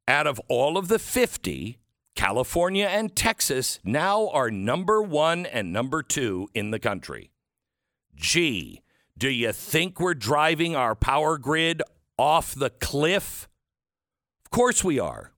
Out 0.08 0.26
of 0.26 0.40
all 0.48 0.76
of 0.76 0.88
the 0.88 0.98
50, 0.98 1.78
California 2.16 2.86
and 2.86 3.14
Texas 3.14 3.78
now 3.84 4.30
are 4.30 4.50
number 4.50 5.00
one 5.00 5.46
and 5.46 5.72
number 5.72 6.02
two 6.02 6.48
in 6.54 6.72
the 6.72 6.80
country. 6.80 7.30
Gee, 8.16 8.82
do 9.16 9.30
you 9.30 9.52
think 9.52 10.00
we're 10.00 10.14
driving 10.14 10.74
our 10.74 10.96
power 10.96 11.38
grid 11.38 11.82
off 12.18 12.52
the 12.52 12.70
cliff? 12.70 13.47
Of 14.48 14.56
course 14.56 14.82
we 14.82 14.98
are. 14.98 15.32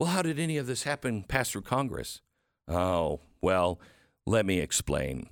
Well, 0.00 0.08
how 0.08 0.22
did 0.22 0.38
any 0.38 0.56
of 0.56 0.66
this 0.66 0.84
happen 0.84 1.24
pass 1.24 1.50
through 1.50 1.60
Congress? 1.60 2.22
Oh, 2.66 3.20
well, 3.42 3.78
let 4.24 4.46
me 4.46 4.60
explain. 4.60 5.28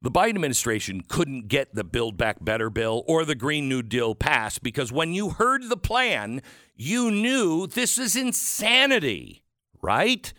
The 0.00 0.08
Biden 0.08 0.36
administration 0.36 1.02
couldn't 1.08 1.48
get 1.48 1.74
the 1.74 1.82
Build 1.82 2.16
Back 2.16 2.36
Better 2.44 2.70
bill 2.70 3.02
or 3.08 3.24
the 3.24 3.34
Green 3.34 3.68
New 3.68 3.82
Deal 3.82 4.14
passed 4.14 4.62
because 4.62 4.92
when 4.92 5.12
you 5.12 5.30
heard 5.30 5.68
the 5.68 5.76
plan, 5.76 6.40
you 6.76 7.10
knew 7.10 7.66
this 7.66 7.98
is 7.98 8.14
insanity, 8.14 9.42
right? 9.82 10.32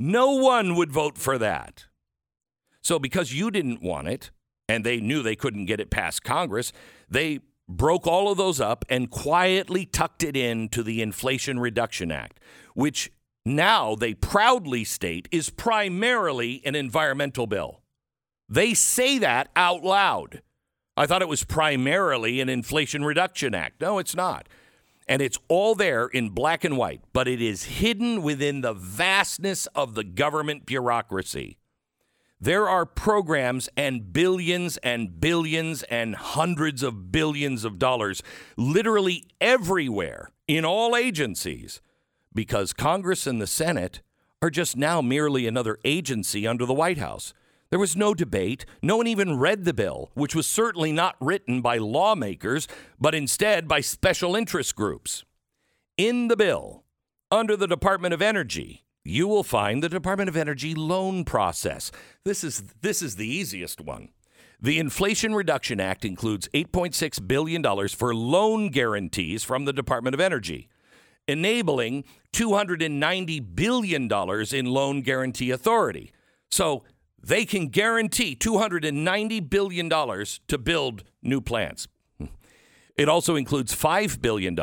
No 0.00 0.32
one 0.32 0.76
would 0.76 0.92
vote 0.92 1.18
for 1.18 1.36
that. 1.36 1.84
So, 2.80 2.98
because 2.98 3.34
you 3.34 3.50
didn't 3.50 3.82
want 3.82 4.08
it 4.08 4.30
and 4.66 4.82
they 4.82 5.00
knew 5.00 5.22
they 5.22 5.36
couldn't 5.36 5.66
get 5.66 5.78
it 5.78 5.90
past 5.90 6.24
Congress, 6.24 6.72
they 7.06 7.40
broke 7.68 8.06
all 8.06 8.30
of 8.30 8.38
those 8.38 8.60
up 8.60 8.84
and 8.88 9.10
quietly 9.10 9.84
tucked 9.84 10.22
it 10.22 10.36
into 10.36 10.82
the 10.82 11.02
Inflation 11.02 11.58
Reduction 11.58 12.10
Act, 12.12 12.38
which 12.74 13.10
now 13.44 13.94
they 13.94 14.14
proudly 14.14 14.84
state 14.84 15.28
is 15.30 15.50
primarily 15.50 16.62
an 16.64 16.74
environmental 16.74 17.46
bill. 17.46 17.82
They 18.48 18.74
say 18.74 19.18
that 19.18 19.48
out 19.56 19.82
loud. 19.82 20.42
I 20.96 21.06
thought 21.06 21.22
it 21.22 21.28
was 21.28 21.44
primarily 21.44 22.40
an 22.40 22.48
Inflation 22.48 23.04
Reduction 23.04 23.54
Act. 23.54 23.80
No, 23.80 23.98
it's 23.98 24.14
not. 24.14 24.48
And 25.08 25.22
it's 25.22 25.38
all 25.48 25.74
there 25.74 26.06
in 26.06 26.30
black 26.30 26.64
and 26.64 26.76
white, 26.76 27.00
but 27.12 27.28
it 27.28 27.40
is 27.40 27.64
hidden 27.64 28.22
within 28.22 28.60
the 28.60 28.72
vastness 28.72 29.66
of 29.68 29.94
the 29.94 30.04
government 30.04 30.66
bureaucracy. 30.66 31.58
There 32.40 32.68
are 32.68 32.84
programs 32.84 33.68
and 33.78 34.12
billions 34.12 34.76
and 34.78 35.18
billions 35.18 35.82
and 35.84 36.14
hundreds 36.14 36.82
of 36.82 37.10
billions 37.10 37.64
of 37.64 37.78
dollars 37.78 38.22
literally 38.58 39.24
everywhere 39.40 40.30
in 40.46 40.64
all 40.64 40.94
agencies 40.94 41.80
because 42.34 42.74
Congress 42.74 43.26
and 43.26 43.40
the 43.40 43.46
Senate 43.46 44.02
are 44.42 44.50
just 44.50 44.76
now 44.76 45.00
merely 45.00 45.46
another 45.46 45.78
agency 45.84 46.46
under 46.46 46.66
the 46.66 46.74
White 46.74 46.98
House. 46.98 47.32
There 47.70 47.78
was 47.78 47.96
no 47.96 48.14
debate. 48.14 48.66
No 48.82 48.98
one 48.98 49.06
even 49.06 49.38
read 49.38 49.64
the 49.64 49.74
bill, 49.74 50.10
which 50.14 50.34
was 50.34 50.46
certainly 50.46 50.92
not 50.92 51.16
written 51.20 51.62
by 51.62 51.78
lawmakers, 51.78 52.68
but 53.00 53.14
instead 53.14 53.66
by 53.66 53.80
special 53.80 54.36
interest 54.36 54.76
groups. 54.76 55.24
In 55.96 56.28
the 56.28 56.36
bill, 56.36 56.84
under 57.30 57.56
the 57.56 57.66
Department 57.66 58.14
of 58.14 58.22
Energy, 58.22 58.84
you 59.06 59.28
will 59.28 59.44
find 59.44 59.82
the 59.82 59.88
Department 59.88 60.28
of 60.28 60.36
Energy 60.36 60.74
loan 60.74 61.24
process. 61.24 61.90
This 62.24 62.42
is 62.42 62.62
this 62.80 63.02
is 63.02 63.16
the 63.16 63.28
easiest 63.28 63.80
one. 63.80 64.08
The 64.60 64.78
Inflation 64.78 65.34
Reduction 65.34 65.80
Act 65.80 66.04
includes 66.04 66.48
$8.6 66.54 67.28
billion 67.28 67.88
for 67.88 68.14
loan 68.14 68.70
guarantees 68.70 69.44
from 69.44 69.66
the 69.66 69.72
Department 69.72 70.14
of 70.14 70.20
Energy, 70.20 70.68
enabling 71.28 72.04
$290 72.32 73.54
billion 73.54 74.10
in 74.10 74.66
loan 74.66 75.02
guarantee 75.02 75.50
authority. 75.50 76.10
So 76.50 76.84
they 77.22 77.44
can 77.44 77.68
guarantee 77.68 78.34
$290 78.34 79.50
billion 79.50 79.88
to 79.90 80.58
build 80.58 81.04
new 81.22 81.40
plants. 81.42 81.86
It 82.96 83.10
also 83.10 83.36
includes 83.36 83.74
$5 83.74 84.22
billion 84.22 84.56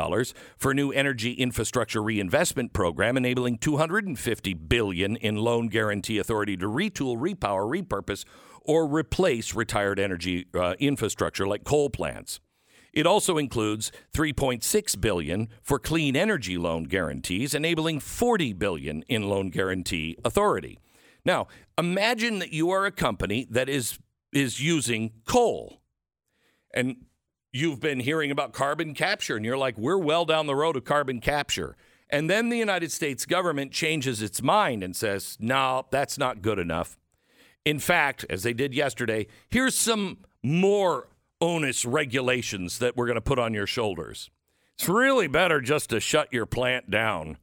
for 0.56 0.72
a 0.72 0.74
new 0.74 0.90
energy 0.90 1.32
infrastructure 1.32 2.02
reinvestment 2.02 2.72
program, 2.72 3.16
enabling 3.16 3.58
250 3.58 4.54
billion 4.54 5.16
in 5.16 5.36
loan 5.36 5.68
guarantee 5.68 6.18
authority 6.18 6.56
to 6.56 6.66
retool, 6.66 7.16
repower, 7.16 7.70
repurpose, 7.70 8.24
or 8.62 8.88
replace 8.88 9.54
retired 9.54 10.00
energy 10.00 10.46
uh, 10.54 10.74
infrastructure 10.80 11.46
like 11.46 11.62
coal 11.62 11.90
plants. 11.90 12.40
It 12.92 13.06
also 13.06 13.38
includes 13.38 13.92
3.6 14.12 15.00
billion 15.00 15.48
for 15.62 15.78
clean 15.78 16.16
energy 16.16 16.58
loan 16.58 16.84
guarantees, 16.84 17.54
enabling 17.54 18.00
40 18.00 18.52
billion 18.54 19.02
in 19.02 19.28
loan 19.28 19.50
guarantee 19.50 20.16
authority. 20.24 20.80
Now, 21.24 21.46
imagine 21.78 22.40
that 22.40 22.52
you 22.52 22.70
are 22.70 22.84
a 22.84 22.92
company 22.92 23.46
that 23.50 23.68
is 23.68 23.98
is 24.32 24.60
using 24.60 25.12
coal 25.26 25.80
And 26.72 26.96
you've 27.54 27.80
been 27.80 28.00
hearing 28.00 28.30
about 28.32 28.52
carbon 28.52 28.94
capture, 28.94 29.36
and 29.36 29.44
you're 29.44 29.56
like, 29.56 29.78
we're 29.78 29.96
well 29.96 30.24
down 30.24 30.46
the 30.46 30.56
road 30.56 30.76
of 30.76 30.84
carbon 30.84 31.20
capture. 31.20 31.76
And 32.10 32.28
then 32.28 32.48
the 32.48 32.58
United 32.58 32.90
States 32.90 33.24
government 33.24 33.72
changes 33.72 34.20
its 34.20 34.42
mind 34.42 34.82
and 34.82 34.94
says, 34.94 35.36
no, 35.40 35.86
that's 35.90 36.18
not 36.18 36.42
good 36.42 36.58
enough. 36.58 36.98
In 37.64 37.78
fact, 37.78 38.26
as 38.28 38.42
they 38.42 38.52
did 38.52 38.74
yesterday, 38.74 39.26
here's 39.48 39.76
some 39.76 40.18
more 40.42 41.08
onus 41.40 41.84
regulations 41.84 42.78
that 42.80 42.96
we're 42.96 43.06
going 43.06 43.14
to 43.14 43.20
put 43.20 43.38
on 43.38 43.54
your 43.54 43.66
shoulders. 43.66 44.30
It's 44.76 44.88
really 44.88 45.28
better 45.28 45.60
just 45.60 45.90
to 45.90 46.00
shut 46.00 46.32
your 46.32 46.46
plant 46.46 46.90
down. 46.90 47.38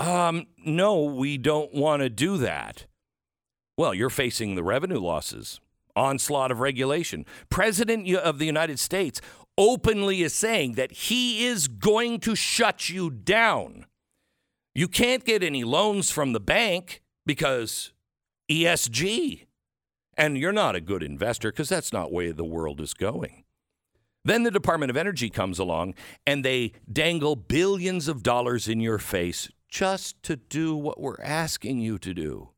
Um, 0.00 0.46
no, 0.64 1.02
we 1.02 1.38
don't 1.38 1.72
want 1.74 2.02
to 2.02 2.08
do 2.08 2.38
that. 2.38 2.86
Well, 3.76 3.94
you're 3.94 4.10
facing 4.10 4.54
the 4.54 4.62
revenue 4.62 4.98
losses, 4.98 5.60
onslaught 5.96 6.50
of 6.50 6.60
regulation. 6.60 7.24
President 7.50 8.08
of 8.14 8.38
the 8.38 8.46
United 8.46 8.78
States 8.78 9.20
openly 9.58 10.22
is 10.22 10.34
saying 10.34 10.72
that 10.72 10.92
he 10.92 11.46
is 11.46 11.66
going 11.66 12.20
to 12.20 12.34
shut 12.36 12.88
you 12.88 13.10
down. 13.10 13.86
You 14.74 14.88
can't 14.88 15.24
get 15.24 15.42
any 15.42 15.64
loans 15.64 16.10
from 16.10 16.32
the 16.32 16.40
bank 16.40 17.02
because 17.24 17.92
ESG. 18.50 19.46
And 20.18 20.38
you're 20.38 20.52
not 20.52 20.76
a 20.76 20.80
good 20.80 21.02
investor 21.02 21.50
because 21.50 21.68
that's 21.68 21.92
not 21.92 22.12
where 22.12 22.32
the 22.32 22.44
world 22.44 22.80
is 22.80 22.94
going. 22.94 23.44
Then 24.24 24.42
the 24.42 24.50
Department 24.50 24.90
of 24.90 24.96
Energy 24.96 25.30
comes 25.30 25.58
along 25.58 25.94
and 26.26 26.44
they 26.44 26.72
dangle 26.90 27.36
billions 27.36 28.08
of 28.08 28.22
dollars 28.22 28.66
in 28.66 28.80
your 28.80 28.98
face 28.98 29.48
just 29.68 30.22
to 30.24 30.36
do 30.36 30.74
what 30.74 31.00
we're 31.00 31.20
asking 31.22 31.80
you 31.80 31.98
to 31.98 32.12
do. 32.12 32.50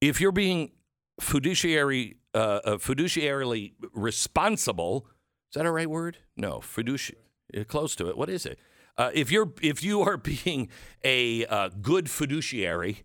If 0.00 0.20
you're 0.20 0.32
being 0.32 0.72
fiduciary, 1.20 2.16
uh, 2.34 2.60
uh, 2.64 2.76
fiduciarily 2.76 3.72
responsible, 3.92 5.06
is 5.50 5.54
that 5.54 5.66
a 5.66 5.70
right 5.70 5.90
word? 5.90 6.18
No, 6.36 6.58
fiduci- 6.58 7.14
uh, 7.56 7.64
close 7.64 7.96
to 7.96 8.08
it. 8.08 8.16
What 8.16 8.30
is 8.30 8.46
it? 8.46 8.58
Uh, 8.96 9.10
if 9.14 9.30
you're 9.30 9.52
if 9.62 9.82
you 9.82 10.02
are 10.02 10.16
being 10.44 10.68
a 11.04 11.46
uh, 11.46 11.70
good 11.80 12.10
fiduciary, 12.10 13.04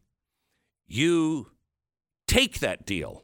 you 0.88 1.52
take 2.28 2.60
that 2.60 2.86
deal. 2.86 3.24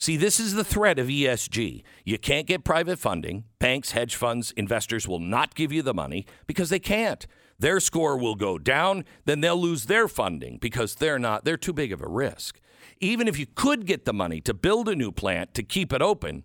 See, 0.00 0.16
this 0.16 0.38
is 0.38 0.54
the 0.54 0.62
threat 0.62 1.00
of 1.00 1.08
ESG. 1.08 1.82
You 2.04 2.18
can't 2.18 2.46
get 2.46 2.62
private 2.62 3.00
funding. 3.00 3.44
Banks, 3.58 3.90
hedge 3.90 4.14
funds, 4.14 4.52
investors 4.52 5.08
will 5.08 5.18
not 5.18 5.56
give 5.56 5.72
you 5.72 5.82
the 5.82 5.92
money 5.92 6.24
because 6.46 6.70
they 6.70 6.78
can't. 6.78 7.26
Their 7.58 7.80
score 7.80 8.16
will 8.16 8.36
go 8.36 8.58
down, 8.58 9.04
then 9.24 9.40
they'll 9.40 9.60
lose 9.60 9.86
their 9.86 10.06
funding 10.06 10.58
because 10.58 10.94
they're 10.94 11.18
not 11.18 11.44
they're 11.44 11.56
too 11.56 11.72
big 11.72 11.92
of 11.92 12.00
a 12.00 12.08
risk. 12.08 12.60
Even 13.00 13.28
if 13.28 13.38
you 13.38 13.46
could 13.46 13.86
get 13.86 14.04
the 14.04 14.12
money 14.12 14.40
to 14.40 14.54
build 14.54 14.88
a 14.88 14.96
new 14.96 15.12
plant 15.12 15.54
to 15.54 15.62
keep 15.62 15.92
it 15.92 16.02
open, 16.02 16.44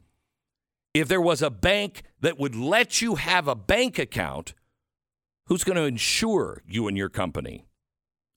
if 0.94 1.08
there 1.08 1.22
was 1.22 1.42
a 1.42 1.50
bank 1.50 2.04
that 2.22 2.38
would 2.38 2.56
let 2.56 3.02
you 3.02 3.16
have 3.16 3.48
a 3.48 3.56
bank 3.56 3.98
account, 3.98 4.54
who's 5.48 5.64
going 5.64 5.78
to 5.78 5.84
insure 5.84 6.62
you 6.66 6.88
and 6.88 6.98
your 6.98 7.10
company? 7.10 7.66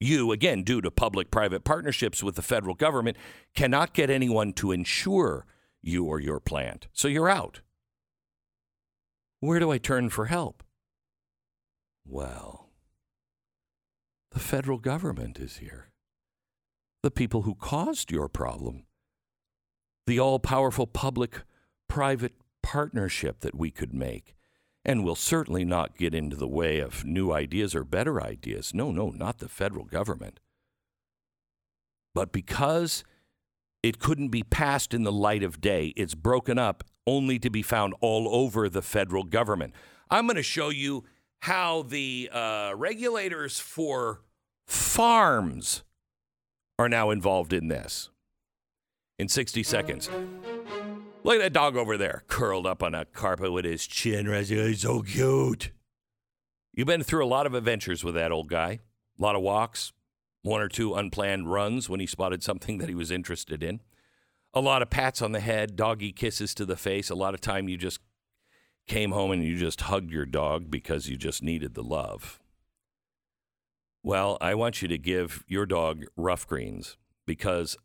You, 0.01 0.33
again, 0.33 0.63
due 0.63 0.81
to 0.83 0.91
public 0.91 1.31
private 1.31 1.65
partnerships 1.65 2.23
with 2.23 2.37
the 2.37 2.43
federal 2.43 2.75
government, 2.75 3.17
cannot 3.55 3.95
get 3.95 4.11
anyone 4.11 4.53
to 4.55 4.73
insure 4.73 5.47
you 5.83 6.05
or 6.05 6.21
your 6.21 6.41
plant. 6.41 6.89
So 6.93 7.09
you're 7.09 7.31
out. 7.31 7.61
Where 9.41 9.59
do 9.59 9.71
I 9.71 9.79
turn 9.79 10.11
for 10.11 10.27
help? 10.27 10.63
Well, 12.05 12.71
the 14.33 14.39
federal 14.39 14.79
government 14.79 15.39
is 15.39 15.57
here. 15.57 15.86
The 17.07 17.11
people 17.13 17.43
who 17.43 17.55
caused 17.55 18.11
your 18.11 18.29
problem. 18.29 18.83
The 20.09 20.19
all 20.19 20.41
powerful 20.41 20.89
public 20.89 21.43
private 21.89 22.33
partnership 22.65 23.39
that 23.43 23.55
we 23.55 23.71
could 23.71 23.95
make 23.95 24.35
and 24.85 25.05
will 25.05 25.15
certainly 25.15 25.65
not 25.65 25.97
get 25.97 26.17
into 26.17 26.35
the 26.35 26.49
way 26.49 26.81
of 26.81 27.05
new 27.05 27.31
ideas 27.31 27.77
or 27.77 27.85
better 27.85 28.21
ideas. 28.21 28.75
No, 28.75 28.91
no, 28.91 29.11
not 29.11 29.39
the 29.39 29.49
federal 29.49 29.85
government. 29.85 30.41
But 32.13 32.33
because 32.33 33.05
it 33.85 34.01
couldn't 34.01 34.31
be 34.31 34.43
passed 34.43 34.93
in 34.93 35.05
the 35.05 35.13
light 35.13 35.45
of 35.45 35.61
day, 35.61 35.93
it's 35.97 36.17
broken 36.17 36.59
up 36.59 36.83
only 37.07 37.39
to 37.39 37.51
be 37.51 37.63
found 37.63 37.95
all 38.01 38.29
over 38.29 38.69
the 38.69 38.83
federal 38.83 39.23
government. 39.23 39.75
I'm 40.11 40.27
going 40.27 40.35
to 40.35 40.43
show 40.43 40.71
you 40.71 41.05
how 41.43 41.83
the 41.83 42.31
uh, 42.33 42.73
regulators 42.75 43.61
for 43.61 44.23
farms 44.67 45.85
are 46.79 46.89
now 46.89 47.11
involved 47.11 47.53
in 47.53 47.69
this 47.69 48.11
in 49.19 49.29
60 49.29 49.63
seconds. 49.63 50.11
Look 51.25 51.37
at 51.37 51.41
that 51.41 51.53
dog 51.53 51.77
over 51.77 51.97
there, 51.97 52.23
curled 52.29 52.67
up 52.67 52.83
on 52.83 52.95
a 52.95 53.05
carpet 53.05 53.53
with 53.53 53.65
his 53.65 53.87
chin 53.87 54.29
resting. 54.29 54.59
He's 54.59 54.83
so 54.83 55.03
cute. 55.03 55.71
You've 56.73 56.87
been 56.87 57.03
through 57.03 57.25
a 57.25 57.27
lot 57.27 57.47
of 57.47 57.55
adventures 57.55 58.05
with 58.05 58.15
that 58.15 58.31
old 58.31 58.49
guy, 58.49 58.81
a 59.19 59.23
lot 59.23 59.35
of 59.35 59.43
walks, 59.43 59.93
one 60.43 60.61
or 60.61 60.69
two 60.69 60.95
unplanned 60.95 61.51
runs 61.51 61.89
when 61.89 61.99
he 61.99 62.07
spotted 62.07 62.43
something 62.43 62.79
that 62.79 62.89
he 62.89 62.95
was 62.95 63.11
interested 63.11 63.63
in, 63.63 63.81
a 64.55 64.61
lot 64.61 64.83
of 64.83 64.91
pats 64.91 65.21
on 65.21 65.33
the 65.33 65.41
head, 65.41 65.77
doggy 65.77 66.13
kisses 66.13 66.55
to 66.55 66.65
the 66.65 66.77
face. 66.77 67.11
A 67.11 67.15
lot 67.15 67.35
of 67.35 67.41
time 67.41 67.69
you 67.69 67.77
just 67.77 68.01
came 68.87 69.13
home 69.13 69.31
and 69.31 69.43
you 69.43 69.57
just 69.57 69.83
hugged 69.83 70.11
your 70.11 70.27
dog 70.27 70.71
because 70.71 71.09
you 71.09 71.17
just 71.17 71.43
needed 71.43 71.75
the 71.75 71.83
love. 71.83 72.41
Well, 74.07 74.39
I 74.41 74.55
want 74.55 74.83
you 74.83 74.87
to 74.87 74.99
give 74.99 75.43
your 75.49 75.67
dog 75.67 76.05
Ruff 76.17 76.47
Greens 76.47 76.97
because 77.27 77.77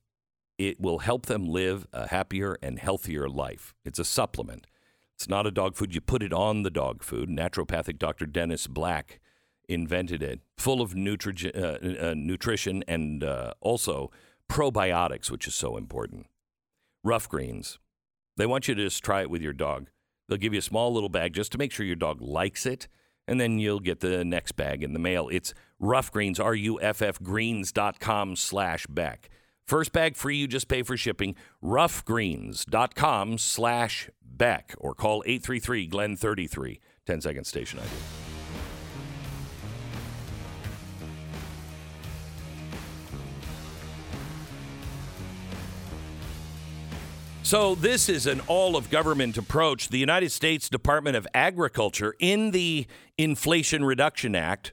it 0.60 0.80
will 0.80 1.00
help 1.00 1.26
them 1.26 1.48
live 1.48 1.88
a 1.92 2.10
happier 2.10 2.60
and 2.62 2.78
healthier 2.78 3.28
life. 3.28 3.74
It's 3.84 3.98
a 3.98 4.06
supplement. 4.06 4.68
It's 5.16 5.28
not 5.28 5.48
a 5.48 5.52
dog 5.52 5.76
food. 5.76 5.96
You 5.96 6.00
put 6.00 6.22
it 6.22 6.32
on 6.32 6.62
the 6.62 6.70
dog 6.70 7.02
food. 7.02 7.28
Naturopathic 7.28 7.98
Dr. 7.98 8.28
Dennis 8.28 8.68
Black 8.68 9.20
invented 9.68 10.22
it, 10.22 10.42
full 10.60 10.80
of 10.80 10.94
nutri- 10.94 11.56
uh, 11.56 12.10
uh, 12.10 12.14
nutrition 12.16 12.84
and 12.88 13.24
uh, 13.24 13.56
also 13.60 14.12
probiotics, 14.48 15.32
which 15.32 15.48
is 15.48 15.56
so 15.56 15.76
important. 15.76 16.28
Ruff 17.04 17.28
Greens. 17.28 17.80
They 18.38 18.46
want 18.46 18.68
you 18.68 18.76
to 18.76 18.84
just 18.84 19.04
try 19.04 19.22
it 19.22 19.32
with 19.32 19.42
your 19.42 19.54
dog. 19.54 19.90
They'll 20.30 20.38
give 20.38 20.54
you 20.54 20.60
a 20.60 20.62
small 20.62 20.94
little 20.94 21.10
bag 21.10 21.34
just 21.34 21.52
to 21.54 21.58
make 21.58 21.72
sure 21.72 21.84
your 21.84 21.96
dog 21.96 22.22
likes 22.22 22.68
it, 22.68 22.88
and 23.28 23.40
then 23.40 23.60
you'll 23.60 23.80
get 23.80 24.00
the 24.00 24.24
next 24.26 24.54
bag 24.54 24.84
in 24.84 24.94
the 24.94 25.00
mail. 25.00 25.30
It's 25.30 25.54
Ruff 25.80 26.12
Greens, 26.12 26.40
R-U-F-F 26.40 27.22
greens.com 27.22 28.36
slash 28.36 28.86
Beck. 28.88 29.30
First 29.66 29.94
bag 29.94 30.16
free, 30.16 30.38
you 30.38 30.48
just 30.48 30.68
pay 30.68 30.84
for 30.84 30.98
shipping. 30.98 31.36
Ruffgreens.com 31.64 33.38
slash 33.38 34.10
Beck 34.24 34.76
or 34.78 34.94
call 34.94 35.24
833 35.26 35.88
Glen 35.88 36.16
33. 36.16 36.80
10 37.06 37.22
second 37.22 37.46
station 37.46 37.80
ID. 37.80 38.21
So, 47.52 47.76
this 47.76 48.08
is 48.08 48.28
an 48.28 48.40
all 48.48 48.78
of 48.78 48.90
government 48.90 49.38
approach. 49.38 49.90
The 49.90 49.98
United 49.98 50.32
States 50.32 50.70
Department 50.70 51.18
of 51.18 51.28
Agriculture, 51.34 52.16
in 52.18 52.52
the 52.52 52.88
Inflation 53.18 53.84
Reduction 53.84 54.38
Act, 54.38 54.72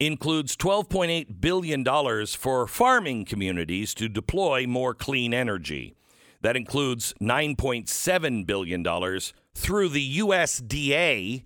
includes 0.00 0.56
$12.8 0.56 1.42
billion 1.42 1.84
for 2.28 2.66
farming 2.66 3.26
communities 3.26 3.92
to 3.92 4.08
deploy 4.08 4.66
more 4.66 4.94
clean 4.94 5.34
energy. 5.34 5.94
That 6.40 6.56
includes 6.56 7.12
$9.7 7.20 8.46
billion 8.46 9.20
through 9.54 9.88
the 9.90 10.18
USDA 10.18 11.44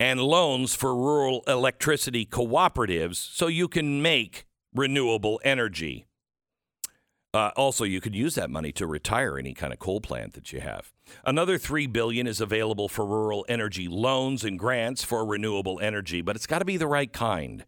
and 0.00 0.20
loans 0.22 0.74
for 0.74 0.96
rural 0.96 1.44
electricity 1.46 2.24
cooperatives 2.24 3.16
so 3.16 3.46
you 3.46 3.68
can 3.68 4.00
make 4.00 4.46
renewable 4.74 5.38
energy. 5.44 6.07
Uh, 7.34 7.50
also, 7.56 7.84
you 7.84 8.00
could 8.00 8.14
use 8.14 8.34
that 8.36 8.48
money 8.48 8.72
to 8.72 8.86
retire 8.86 9.38
any 9.38 9.52
kind 9.52 9.72
of 9.72 9.78
coal 9.78 10.00
plant 10.00 10.32
that 10.32 10.52
you 10.52 10.60
have. 10.60 10.92
Another 11.26 11.58
three 11.58 11.86
billion 11.86 12.26
is 12.26 12.40
available 12.40 12.88
for 12.88 13.04
rural 13.04 13.44
energy 13.48 13.86
loans 13.86 14.44
and 14.44 14.58
grants 14.58 15.04
for 15.04 15.24
renewable 15.26 15.78
energy, 15.80 16.22
but 16.22 16.36
it's 16.36 16.46
got 16.46 16.60
to 16.60 16.64
be 16.64 16.78
the 16.78 16.86
right 16.86 17.12
kind. 17.12 17.66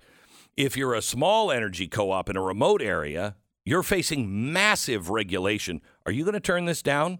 If 0.57 0.77
you're 0.77 0.94
a 0.94 1.03
small 1.03 1.51
energy 1.51 1.88
co-op 1.88 2.31
in 2.31 2.37
a 2.37 2.42
remote 2.42 2.81
area, 2.81 3.37
you're 3.64 3.83
facing 3.83 4.53
massive 4.53 5.11
regulation. 5.11 5.83
Are 6.07 6.12
you 6.12 6.25
going 6.25 6.35
to 6.35 6.40
turn 6.40 6.64
this 6.64 6.83
down? 6.83 7.18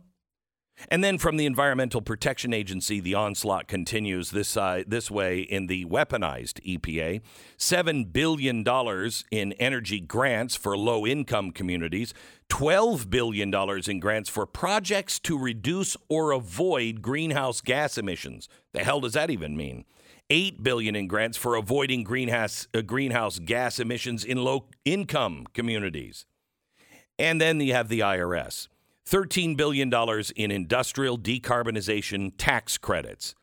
And 0.89 1.05
then 1.05 1.19
from 1.19 1.37
the 1.37 1.47
Environmental 1.47 2.01
Protection 2.01 2.53
Agency, 2.53 3.01
the 3.01 3.15
onslaught 3.15 3.69
continues 3.69 4.31
this, 4.31 4.57
uh, 4.57 4.83
this 4.87 5.11
way 5.11 5.41
in 5.41 5.67
the 5.67 5.85
weaponized 5.85 6.61
EPA. 6.65 7.21
$7 7.59 8.13
billion 8.13 8.65
in 9.31 9.53
energy 9.55 10.01
grants 10.01 10.57
for 10.57 10.77
low 10.77 11.07
income 11.07 11.51
communities, 11.51 12.15
$12 12.49 13.11
billion 13.11 13.53
in 13.89 14.01
grants 14.01 14.31
for 14.31 14.47
projects 14.47 15.19
to 15.21 15.39
reduce 15.39 15.97
or 16.09 16.33
avoid 16.33 17.03
greenhouse 17.03 17.61
gas 17.61 17.99
emissions. 17.99 18.49
The 18.73 18.85
hell 18.85 19.01
does 19.01 19.13
that 19.13 19.31
even 19.31 19.57
mean? 19.57 19.85
8 20.31 20.63
billion 20.63 20.95
in 20.95 21.09
grants 21.09 21.37
for 21.37 21.57
avoiding 21.57 22.05
greenhouse 22.05 22.69
uh, 22.73 22.83
greenhouse 22.83 23.41
gas 23.41 23.81
emissions 23.81 24.25
in 24.25 24.45
low 24.45 24.67
income 24.85 25.47
communities. 25.53 26.25
And 27.19 27.41
then 27.41 27.61
you 27.61 27.75
have 27.75 27.89
the 27.89 28.01
IRS. 28.01 28.69
$13 29.11 29.57
billion 29.57 29.93
in 30.37 30.51
industrial 30.51 31.19
decarbonization 31.19 32.33
tax 32.39 32.79
credits. 32.79 33.35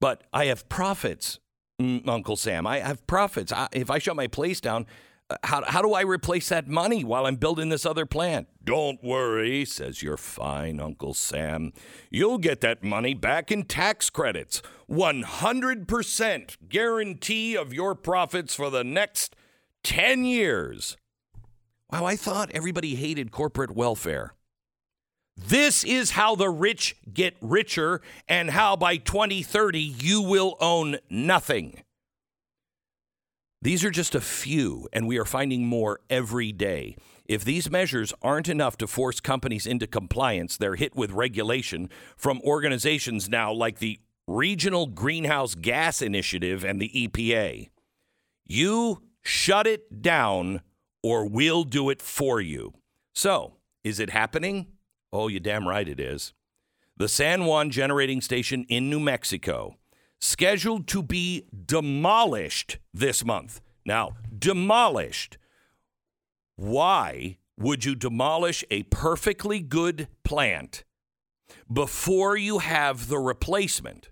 But 0.00 0.24
I 0.32 0.46
have 0.46 0.68
profits, 0.68 1.38
mm, 1.80 2.06
Uncle 2.08 2.36
Sam. 2.36 2.66
I 2.66 2.80
have 2.80 3.06
profits. 3.06 3.52
I, 3.52 3.68
if 3.72 3.88
I 3.88 3.98
shut 3.98 4.16
my 4.16 4.26
place 4.26 4.60
down, 4.60 4.86
uh, 5.30 5.36
how, 5.44 5.62
how 5.64 5.80
do 5.80 5.94
I 5.94 6.00
replace 6.00 6.48
that 6.48 6.66
money 6.66 7.04
while 7.04 7.26
I'm 7.26 7.36
building 7.36 7.68
this 7.68 7.86
other 7.86 8.04
plant? 8.04 8.48
Don't 8.64 9.02
worry, 9.04 9.64
says 9.64 10.02
your 10.02 10.16
fine 10.16 10.80
Uncle 10.80 11.14
Sam. 11.14 11.72
You'll 12.10 12.38
get 12.38 12.60
that 12.62 12.82
money 12.82 13.14
back 13.14 13.52
in 13.52 13.62
tax 13.62 14.10
credits. 14.10 14.60
100% 14.90 16.56
guarantee 16.68 17.56
of 17.56 17.72
your 17.72 17.94
profits 17.94 18.56
for 18.56 18.70
the 18.70 18.82
next 18.82 19.36
10 19.84 20.24
years. 20.24 20.96
Wow, 21.92 22.06
I 22.06 22.16
thought 22.16 22.50
everybody 22.52 22.96
hated 22.96 23.30
corporate 23.30 23.76
welfare. 23.76 24.34
This 25.36 25.84
is 25.84 26.12
how 26.12 26.34
the 26.34 26.50
rich 26.50 26.96
get 27.12 27.36
richer 27.40 28.00
and 28.28 28.50
how 28.50 28.76
by 28.76 28.96
2030 28.96 29.80
you 29.80 30.20
will 30.22 30.56
own 30.60 30.98
nothing. 31.08 31.82
These 33.62 33.84
are 33.84 33.90
just 33.90 34.16
a 34.16 34.20
few, 34.20 34.88
and 34.92 35.06
we 35.06 35.18
are 35.18 35.24
finding 35.24 35.66
more 35.66 36.00
every 36.10 36.50
day. 36.50 36.96
If 37.26 37.44
these 37.44 37.70
measures 37.70 38.12
aren't 38.20 38.48
enough 38.48 38.76
to 38.78 38.88
force 38.88 39.20
companies 39.20 39.66
into 39.66 39.86
compliance, 39.86 40.56
they're 40.56 40.74
hit 40.74 40.96
with 40.96 41.12
regulation 41.12 41.88
from 42.16 42.40
organizations 42.42 43.28
now 43.28 43.52
like 43.52 43.78
the 43.78 44.00
Regional 44.26 44.86
Greenhouse 44.86 45.54
Gas 45.54 46.02
Initiative 46.02 46.64
and 46.64 46.80
the 46.80 46.90
EPA. 46.90 47.70
You 48.44 49.02
shut 49.22 49.68
it 49.68 50.02
down, 50.02 50.62
or 51.02 51.28
we'll 51.28 51.64
do 51.64 51.88
it 51.88 52.02
for 52.02 52.40
you. 52.40 52.74
So, 53.14 53.58
is 53.84 54.00
it 54.00 54.10
happening? 54.10 54.66
Oh, 55.12 55.28
you 55.28 55.40
damn 55.40 55.68
right 55.68 55.88
it 55.88 56.00
is. 56.00 56.32
The 56.96 57.08
San 57.08 57.44
Juan 57.44 57.70
Generating 57.70 58.20
Station 58.20 58.64
in 58.68 58.88
New 58.88 59.00
Mexico, 59.00 59.76
scheduled 60.20 60.86
to 60.88 61.02
be 61.02 61.44
demolished 61.66 62.78
this 62.94 63.24
month. 63.24 63.60
Now, 63.84 64.12
demolished. 64.36 65.36
Why 66.56 67.38
would 67.58 67.84
you 67.84 67.94
demolish 67.94 68.64
a 68.70 68.84
perfectly 68.84 69.60
good 69.60 70.08
plant 70.24 70.84
before 71.70 72.36
you 72.36 72.58
have 72.58 73.08
the 73.08 73.18
replacement? 73.18 74.10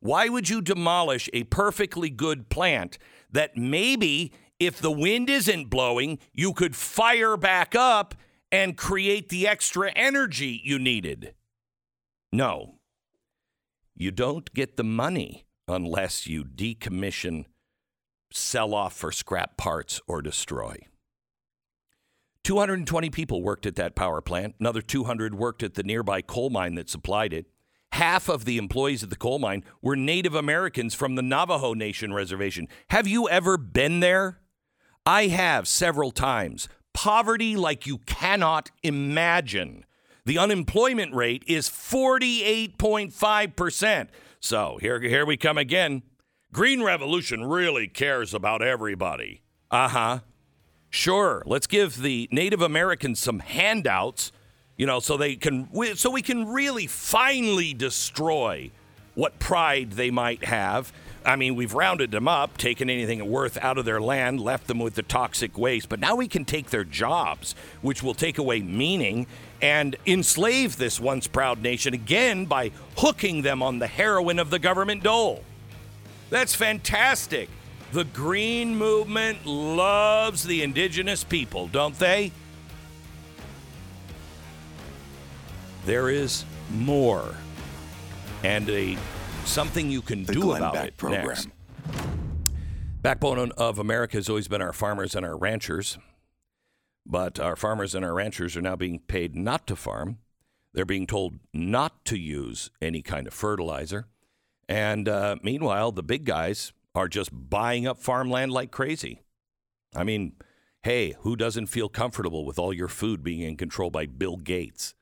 Why 0.00 0.28
would 0.28 0.48
you 0.48 0.60
demolish 0.60 1.28
a 1.32 1.44
perfectly 1.44 2.10
good 2.10 2.48
plant 2.48 2.98
that 3.30 3.56
maybe 3.56 4.32
if 4.58 4.80
the 4.80 4.90
wind 4.90 5.28
isn't 5.28 5.70
blowing, 5.70 6.18
you 6.32 6.52
could 6.52 6.76
fire 6.76 7.36
back 7.36 7.74
up 7.74 8.14
and 8.54 8.76
create 8.76 9.30
the 9.30 9.48
extra 9.48 9.90
energy 9.96 10.60
you 10.62 10.78
needed. 10.78 11.34
No, 12.32 12.76
you 13.96 14.12
don't 14.12 14.54
get 14.54 14.76
the 14.76 14.84
money 14.84 15.44
unless 15.66 16.28
you 16.28 16.44
decommission, 16.44 17.46
sell 18.30 18.72
off 18.72 18.92
for 18.94 19.10
scrap 19.10 19.56
parts, 19.56 20.00
or 20.06 20.22
destroy. 20.22 20.76
220 22.44 23.10
people 23.10 23.42
worked 23.42 23.66
at 23.66 23.74
that 23.74 23.96
power 23.96 24.20
plant. 24.20 24.54
Another 24.60 24.82
200 24.82 25.34
worked 25.34 25.64
at 25.64 25.74
the 25.74 25.82
nearby 25.82 26.22
coal 26.22 26.48
mine 26.48 26.76
that 26.76 26.88
supplied 26.88 27.32
it. 27.32 27.46
Half 27.90 28.28
of 28.28 28.44
the 28.44 28.58
employees 28.58 29.02
at 29.02 29.10
the 29.10 29.16
coal 29.16 29.40
mine 29.40 29.64
were 29.82 29.96
Native 29.96 30.36
Americans 30.36 30.94
from 30.94 31.16
the 31.16 31.22
Navajo 31.22 31.74
Nation 31.74 32.12
reservation. 32.12 32.68
Have 32.90 33.08
you 33.08 33.28
ever 33.28 33.56
been 33.56 33.98
there? 33.98 34.38
I 35.04 35.26
have 35.26 35.66
several 35.66 36.12
times 36.12 36.68
poverty 36.94 37.56
like 37.56 37.86
you 37.86 37.98
cannot 37.98 38.70
imagine. 38.82 39.84
The 40.24 40.38
unemployment 40.38 41.14
rate 41.14 41.44
is 41.46 41.68
48.5%. 41.68 44.08
So 44.40 44.78
here, 44.80 44.98
here 45.00 45.26
we 45.26 45.36
come 45.36 45.58
again. 45.58 46.02
Green 46.52 46.82
Revolution 46.82 47.44
really 47.44 47.86
cares 47.88 48.32
about 48.32 48.62
everybody. 48.62 49.42
Uh 49.70 49.88
huh. 49.88 50.20
Sure, 50.88 51.42
let's 51.44 51.66
give 51.66 52.00
the 52.00 52.28
Native 52.30 52.62
Americans 52.62 53.18
some 53.18 53.40
handouts, 53.40 54.30
you 54.76 54.86
know, 54.86 55.00
so 55.00 55.16
they 55.16 55.34
can 55.34 55.68
so 55.96 56.08
we 56.08 56.22
can 56.22 56.46
really 56.46 56.86
finally 56.86 57.74
destroy 57.74 58.70
what 59.14 59.40
pride 59.40 59.90
they 59.92 60.12
might 60.12 60.44
have 60.44 60.92
I 61.24 61.36
mean, 61.36 61.54
we've 61.54 61.72
rounded 61.72 62.10
them 62.10 62.28
up, 62.28 62.58
taken 62.58 62.90
anything 62.90 63.26
worth 63.30 63.56
out 63.62 63.78
of 63.78 63.86
their 63.86 64.00
land, 64.00 64.40
left 64.40 64.66
them 64.66 64.78
with 64.78 64.94
the 64.94 65.02
toxic 65.02 65.56
waste, 65.56 65.88
but 65.88 65.98
now 65.98 66.16
we 66.16 66.28
can 66.28 66.44
take 66.44 66.68
their 66.68 66.84
jobs, 66.84 67.54
which 67.80 68.02
will 68.02 68.12
take 68.12 68.36
away 68.36 68.60
meaning 68.60 69.26
and 69.62 69.96
enslave 70.06 70.76
this 70.76 71.00
once 71.00 71.26
proud 71.26 71.62
nation 71.62 71.94
again 71.94 72.44
by 72.44 72.70
hooking 72.98 73.40
them 73.40 73.62
on 73.62 73.78
the 73.78 73.86
heroin 73.86 74.38
of 74.38 74.50
the 74.50 74.58
government 74.58 75.02
dole. 75.02 75.42
That's 76.28 76.54
fantastic. 76.54 77.48
The 77.92 78.04
green 78.04 78.76
movement 78.76 79.46
loves 79.46 80.44
the 80.44 80.62
indigenous 80.62 81.24
people, 81.24 81.68
don't 81.68 81.98
they? 81.98 82.32
There 85.86 86.10
is 86.10 86.44
more. 86.70 87.34
And 88.42 88.68
a 88.68 88.98
something 89.46 89.90
you 89.90 90.02
can 90.02 90.24
The 90.24 90.32
do 90.32 90.40
Glenn 90.42 90.62
about 90.62 90.74
Beck 90.74 90.88
it 90.88 90.96
program. 90.96 91.26
next. 91.26 91.48
Backbone 93.02 93.52
of 93.52 93.78
America 93.78 94.16
has 94.16 94.28
always 94.28 94.48
been 94.48 94.62
our 94.62 94.72
farmers 94.72 95.14
and 95.14 95.26
our 95.26 95.36
ranchers, 95.36 95.98
but 97.04 97.38
our 97.38 97.54
farmers 97.54 97.94
and 97.94 98.04
our 98.04 98.14
ranchers 98.14 98.56
are 98.56 98.62
now 98.62 98.76
being 98.76 98.98
paid 99.00 99.36
not 99.36 99.66
to 99.66 99.76
farm. 99.76 100.18
They're 100.72 100.86
being 100.86 101.06
told 101.06 101.38
not 101.52 102.04
to 102.06 102.18
use 102.18 102.70
any 102.80 103.02
kind 103.02 103.26
of 103.26 103.34
fertilizer. 103.34 104.06
And 104.68 105.08
uh, 105.08 105.36
meanwhile, 105.42 105.92
the 105.92 106.02
big 106.02 106.24
guys 106.24 106.72
are 106.94 107.08
just 107.08 107.30
buying 107.32 107.86
up 107.86 107.98
farmland 107.98 108.52
like 108.52 108.70
crazy. 108.70 109.20
I 109.94 110.02
mean, 110.04 110.32
hey, 110.82 111.14
who 111.20 111.36
doesn't 111.36 111.66
feel 111.66 111.88
comfortable 111.88 112.44
with 112.46 112.58
all 112.58 112.72
your 112.72 112.88
food 112.88 113.22
being 113.22 113.40
in 113.40 113.56
control 113.56 113.90
by 113.90 114.06
Bill 114.06 114.36
Gates? 114.36 114.94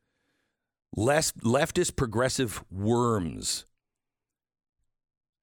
Less 0.94 1.32
leftist 1.32 1.96
progressive 1.96 2.64
worms 2.70 3.64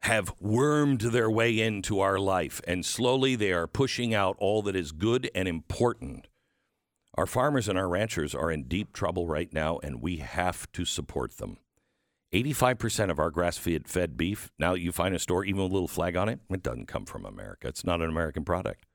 have 0.04 0.34
wormed 0.40 1.02
their 1.02 1.30
way 1.30 1.60
into 1.60 2.00
our 2.00 2.20
life, 2.20 2.62
and 2.68 2.86
slowly 2.86 3.36
they 3.36 3.52
are 3.52 3.68
pushing 3.68 4.14
out 4.14 4.36
all 4.40 4.62
that 4.62 4.76
is 4.76 4.92
good 4.92 5.30
and 5.36 5.48
important. 5.48 6.28
Our 7.16 7.26
farmers 7.26 7.68
and 7.68 7.78
our 7.78 7.90
ranchers 7.90 8.34
are 8.34 8.52
in 8.52 8.64
deep 8.64 8.94
trouble 8.94 9.28
right 9.28 9.52
now, 9.52 9.80
and 9.84 10.02
we 10.02 10.18
have 10.18 10.72
to 10.74 10.86
support 10.86 11.38
them. 11.38 11.58
85% 12.34 13.10
of 13.10 13.20
our 13.20 13.32
grass 13.32 13.58
fed 13.58 14.16
beef, 14.16 14.52
now 14.60 14.76
you 14.76 14.92
find 14.92 15.16
a 15.16 15.20
store, 15.20 15.44
even 15.44 15.62
a 15.62 15.66
little 15.66 15.88
flag 15.88 16.16
on 16.16 16.30
it, 16.30 16.40
it 16.50 16.64
doesn't 16.64 16.88
come 16.88 17.06
from 17.06 17.26
America. 17.26 17.68
It's 17.68 17.84
not 17.84 18.02
an 18.02 18.10
American 18.10 18.46
product. 18.46 18.86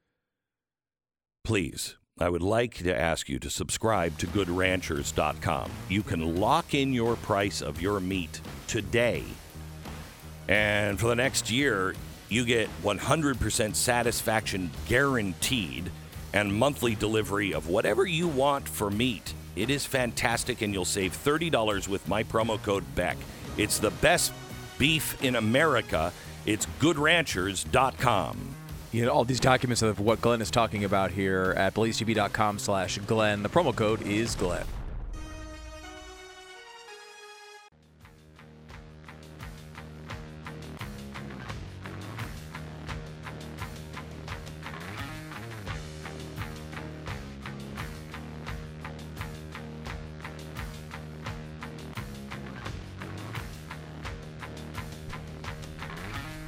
Please, 1.42 1.96
I 2.18 2.28
would 2.28 2.42
like 2.42 2.74
to 2.74 2.96
ask 2.96 3.28
you 3.28 3.40
to 3.40 3.50
subscribe 3.50 4.16
to 4.18 4.26
goodranchers.com. 4.28 5.70
You 5.88 6.02
can 6.04 6.36
lock 6.36 6.74
in 6.74 6.94
your 6.94 7.16
price 7.16 7.60
of 7.60 7.82
your 7.82 7.98
meat 7.98 8.40
today 8.68 9.24
and 10.48 10.98
for 10.98 11.06
the 11.08 11.14
next 11.14 11.50
year, 11.50 11.94
you 12.28 12.44
get 12.44 12.68
100% 12.82 13.74
satisfaction 13.74 14.70
guaranteed 14.88 15.90
and 16.32 16.52
monthly 16.52 16.94
delivery 16.94 17.54
of 17.54 17.68
whatever 17.68 18.06
you 18.06 18.26
want 18.26 18.68
for 18.68 18.90
meat. 18.90 19.34
It 19.56 19.70
is 19.70 19.86
fantastic, 19.86 20.62
and 20.62 20.74
you'll 20.74 20.84
save 20.84 21.16
$30 21.16 21.86
with 21.86 22.06
my 22.08 22.24
promo 22.24 22.60
code 22.60 22.84
BECK. 22.96 23.16
It's 23.56 23.78
the 23.78 23.90
best 23.90 24.32
beef 24.78 25.22
in 25.22 25.36
America. 25.36 26.12
It's 26.44 26.66
goodranchers.com. 26.80 28.54
You 28.90 29.04
know, 29.06 29.12
all 29.12 29.24
these 29.24 29.40
documents 29.40 29.82
of 29.82 30.00
what 30.00 30.20
Glenn 30.20 30.42
is 30.42 30.50
talking 30.50 30.84
about 30.84 31.12
here 31.12 31.54
at 31.56 31.74
blazetv.com 31.74 32.58
slash 32.58 32.98
Glenn. 32.98 33.42
The 33.42 33.48
promo 33.48 33.74
code 33.74 34.02
is 34.02 34.34
Glenn. 34.34 34.66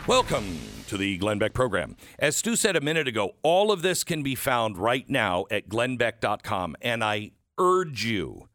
Welcome 0.06 0.60
to 0.86 0.96
the 0.96 1.16
Glenn 1.18 1.40
Beck 1.40 1.52
program. 1.52 1.96
As 2.20 2.36
Stu 2.36 2.54
said 2.54 2.76
a 2.76 2.80
minute 2.80 3.08
ago, 3.08 3.34
all 3.42 3.72
of 3.72 3.82
this 3.82 4.04
can 4.04 4.22
be 4.22 4.36
found 4.36 4.78
right 4.78 5.10
now 5.10 5.46
at 5.50 5.68
glennbeck.com. 5.68 6.76
And 6.80 7.02
I 7.02 7.32
urge 7.58 8.04
you, 8.04 8.48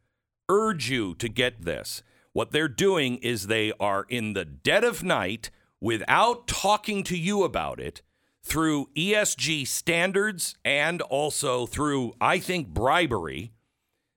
urge 0.48 0.88
you 0.88 1.14
to 1.16 1.28
get 1.28 1.66
this. 1.66 2.02
What 2.32 2.52
they're 2.52 2.68
doing 2.68 3.16
is 3.16 3.48
they 3.48 3.70
are 3.78 4.06
in 4.08 4.32
the 4.32 4.46
dead 4.46 4.82
of 4.82 5.04
night 5.04 5.50
without 5.78 6.46
talking 6.46 7.04
to 7.04 7.18
you 7.18 7.42
about 7.42 7.78
it 7.78 8.00
through 8.42 8.88
ESG 8.96 9.66
standards 9.68 10.56
and 10.64 11.02
also 11.02 11.66
through, 11.66 12.14
I 12.18 12.38
think, 12.38 12.68
bribery. 12.68 13.52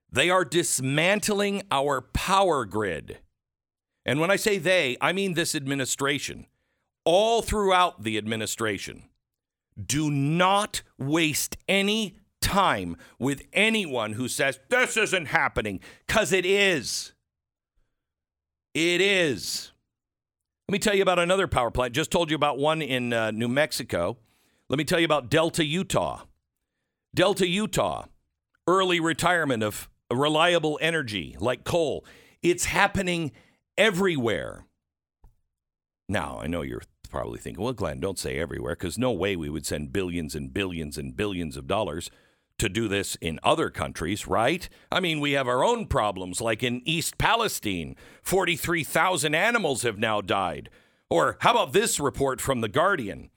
They 0.10 0.30
are 0.30 0.46
dismantling 0.46 1.64
our 1.70 2.00
power 2.00 2.64
grid. 2.64 3.18
And 4.06 4.22
when 4.22 4.32
I 4.32 4.38
say 4.38 4.58
they, 4.58 4.96
I 5.02 5.12
mean 5.12 5.34
this 5.34 5.54
administration, 5.54 6.46
all 7.06 7.42
throughout 7.42 8.04
the 8.04 8.18
administration. 8.18 9.04
Do 9.82 10.10
not 10.12 10.82
waste 10.98 11.58
any 11.68 12.18
time 12.42 12.98
with 13.20 13.44
anyone 13.54 14.14
who 14.14 14.28
says 14.28 14.60
this 14.70 14.98
isn't 14.98 15.28
happening, 15.28 15.80
because 16.06 16.32
it 16.32 16.46
is. 16.46 17.14
It 18.74 19.02
is. 19.02 19.72
Let 20.68 20.74
me 20.74 20.80
tell 20.80 20.96
you 20.96 21.02
about 21.02 21.20
another 21.20 21.48
power 21.48 21.72
plant. 21.72 21.94
Just 21.94 22.12
told 22.12 22.30
you 22.30 22.36
about 22.36 22.58
one 22.58 22.82
in 22.82 23.14
uh, 23.14 23.32
New 23.32 23.48
Mexico. 23.48 24.18
Let 24.68 24.78
me 24.78 24.84
tell 24.84 25.00
you 25.00 25.06
about 25.06 25.30
Delta, 25.30 25.64
Utah. 25.64 26.24
Delta, 27.14 27.48
Utah, 27.48 28.06
early 28.68 29.00
retirement 29.00 29.64
of 29.64 29.90
reliable 30.12 30.78
energy 30.82 31.36
like 31.40 31.64
coal. 31.64 32.06
It's 32.42 32.66
happening 32.66 33.32
everywhere. 33.78 34.66
Now, 36.10 36.40
I 36.42 36.48
know 36.48 36.62
you're 36.62 36.82
probably 37.06 37.40
thinking, 37.40 37.64
well, 37.64 37.74
Glenn, 37.74 38.00
don't 38.00 38.20
say 38.20 38.40
everywhere, 38.40 38.76
because 38.76 38.98
no 38.98 39.12
way 39.12 39.36
we 39.36 39.50
would 39.50 39.66
send 39.66 39.94
billions 39.94 40.36
and 40.36 40.54
billions 40.54 40.98
and 40.98 41.16
billions 41.16 41.58
of 41.58 41.68
dollars 41.68 42.10
to 42.58 42.70
do 42.70 42.88
this 42.88 43.16
in 43.16 43.40
other 43.44 43.70
countries, 43.70 44.28
right? 44.28 44.70
I 44.92 45.00
mean, 45.00 45.20
we 45.20 45.34
have 45.34 45.48
our 45.48 45.64
own 45.64 45.88
problems, 45.88 46.40
like 46.40 46.64
in 46.64 46.82
East 46.86 47.18
Palestine. 47.18 47.96
43,000 48.24 49.36
animals 49.36 49.84
have 49.84 49.98
now 49.98 50.22
died. 50.22 50.70
Or 51.10 51.38
how 51.42 51.52
about 51.52 51.74
this 51.74 52.00
report 52.00 52.40
from 52.40 52.62
The 52.62 52.70
Guardian? 52.70 53.30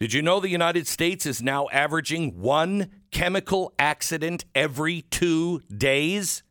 Did 0.00 0.12
you 0.12 0.22
know 0.22 0.40
the 0.40 0.48
United 0.48 0.86
States 0.88 1.24
is 1.24 1.40
now 1.40 1.68
averaging 1.72 2.40
one 2.40 2.90
chemical 3.10 3.72
accident 3.78 4.44
every 4.54 5.02
two 5.02 5.60
days? 5.74 6.42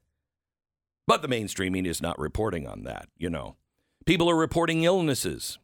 But 1.06 1.22
the 1.22 1.28
mainstreaming 1.28 1.86
is 1.86 2.02
not 2.02 2.18
reporting 2.18 2.66
on 2.66 2.84
that, 2.84 3.10
you 3.18 3.30
know. 3.30 3.58
People 4.06 4.30
are 4.30 4.36
reporting 4.36 4.84
illnesses. 4.84 5.60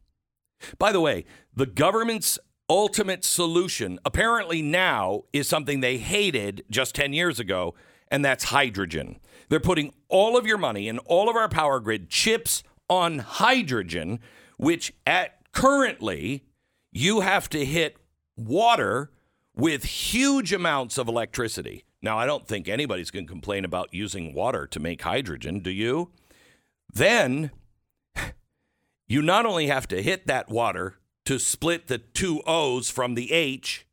By 0.78 0.92
the 0.92 1.00
way, 1.00 1.24
the 1.54 1.66
government's 1.66 2.38
ultimate 2.68 3.24
solution, 3.24 3.98
apparently 4.04 4.62
now, 4.62 5.22
is 5.32 5.48
something 5.48 5.80
they 5.80 5.98
hated 5.98 6.64
just 6.70 6.94
10 6.94 7.12
years 7.12 7.40
ago, 7.40 7.74
and 8.08 8.24
that's 8.24 8.44
hydrogen. 8.44 9.18
They're 9.48 9.60
putting 9.60 9.92
all 10.08 10.36
of 10.36 10.46
your 10.46 10.58
money 10.58 10.88
and 10.88 11.00
all 11.04 11.28
of 11.28 11.36
our 11.36 11.48
power 11.48 11.80
grid 11.80 12.08
chips 12.08 12.62
on 12.88 13.18
hydrogen, 13.18 14.20
which 14.56 14.92
at 15.06 15.38
currently 15.52 16.44
you 16.92 17.20
have 17.20 17.48
to 17.50 17.64
hit 17.64 17.96
water 18.36 19.10
with 19.56 19.84
huge 19.84 20.52
amounts 20.52 20.96
of 20.96 21.08
electricity. 21.08 21.84
Now, 22.02 22.18
I 22.18 22.26
don't 22.26 22.46
think 22.46 22.68
anybody's 22.68 23.10
going 23.10 23.26
to 23.26 23.30
complain 23.30 23.64
about 23.64 23.92
using 23.92 24.32
water 24.32 24.66
to 24.68 24.80
make 24.80 25.02
hydrogen, 25.02 25.60
do 25.60 25.70
you? 25.70 26.10
Then 26.92 27.50
you 29.10 29.20
not 29.20 29.44
only 29.44 29.66
have 29.66 29.88
to 29.88 30.00
hit 30.00 30.28
that 30.28 30.48
water 30.48 30.94
to 31.26 31.38
split 31.38 31.88
the 31.88 31.98
two 31.98 32.40
O's 32.46 32.88
from 32.90 33.16
the 33.16 33.32
H, 33.32 33.84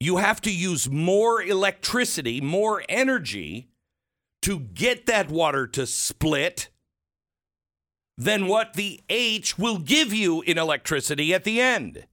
you 0.00 0.16
have 0.16 0.40
to 0.40 0.52
use 0.52 0.90
more 0.90 1.40
electricity, 1.40 2.40
more 2.40 2.82
energy 2.88 3.70
to 4.42 4.58
get 4.58 5.06
that 5.06 5.30
water 5.30 5.68
to 5.68 5.86
split 5.86 6.68
than 8.18 8.48
what 8.48 8.74
the 8.74 9.00
H 9.08 9.56
will 9.56 9.78
give 9.78 10.12
you 10.12 10.42
in 10.42 10.58
electricity 10.58 11.32
at 11.32 11.44
the 11.44 11.60
end. 11.60 12.06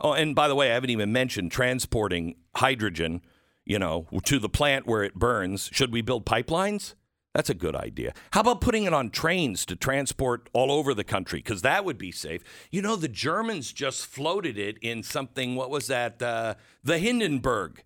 Oh, 0.00 0.14
and 0.14 0.34
by 0.34 0.48
the 0.48 0.56
way, 0.56 0.72
I 0.72 0.74
haven't 0.74 0.90
even 0.90 1.12
mentioned 1.12 1.52
transporting 1.52 2.34
hydrogen, 2.56 3.22
you 3.64 3.78
know, 3.78 4.08
to 4.24 4.40
the 4.40 4.48
plant 4.48 4.84
where 4.84 5.04
it 5.04 5.14
burns. 5.14 5.70
Should 5.72 5.92
we 5.92 6.02
build 6.02 6.26
pipelines? 6.26 6.94
That's 7.34 7.50
a 7.50 7.54
good 7.54 7.74
idea. 7.74 8.14
How 8.30 8.42
about 8.42 8.60
putting 8.60 8.84
it 8.84 8.94
on 8.94 9.10
trains 9.10 9.66
to 9.66 9.74
transport 9.74 10.48
all 10.52 10.70
over 10.70 10.94
the 10.94 11.02
country? 11.02 11.40
Because 11.40 11.62
that 11.62 11.84
would 11.84 11.98
be 11.98 12.12
safe. 12.12 12.44
You 12.70 12.80
know, 12.80 12.94
the 12.94 13.08
Germans 13.08 13.72
just 13.72 14.06
floated 14.06 14.56
it 14.56 14.78
in 14.78 15.02
something, 15.02 15.56
what 15.56 15.68
was 15.68 15.88
that? 15.88 16.22
Uh, 16.22 16.54
the 16.84 16.98
Hindenburg. 16.98 17.82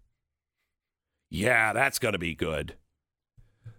Yeah, 1.30 1.72
that's 1.72 1.98
going 1.98 2.12
to 2.12 2.18
be 2.18 2.34
good. 2.34 2.74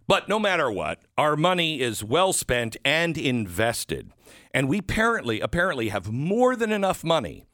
But 0.08 0.28
no 0.28 0.40
matter 0.40 0.72
what, 0.72 1.04
our 1.20 1.36
money 1.36 1.82
is 1.82 2.04
well 2.04 2.34
spent 2.34 2.76
and 2.84 3.16
invested. 3.16 4.12
And 4.52 4.68
we 4.68 4.80
apparently, 4.80 5.40
apparently 5.40 5.90
have 5.90 6.12
more 6.12 6.56
than 6.56 6.72
enough 6.72 7.04
money. 7.04 7.46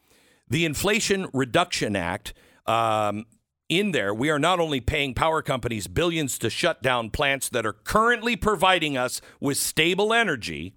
The 0.48 0.64
Inflation 0.64 1.28
Reduction 1.34 1.98
Act 1.98 2.34
um, 2.66 3.26
in 3.70 3.92
there, 3.92 4.14
we 4.14 4.30
are 4.30 4.40
not 4.40 4.60
only 4.60 4.80
paying 4.80 5.14
power 5.14 5.42
companies 5.42 5.88
billions 5.88 6.38
to 6.40 6.50
shut 6.50 6.82
down 6.82 7.10
plants 7.10 7.50
that 7.50 7.66
are 7.66 7.74
currently 7.74 8.36
providing 8.36 8.98
us 8.98 9.22
with 9.40 9.58
stable 9.58 10.14
energy, 10.14 10.76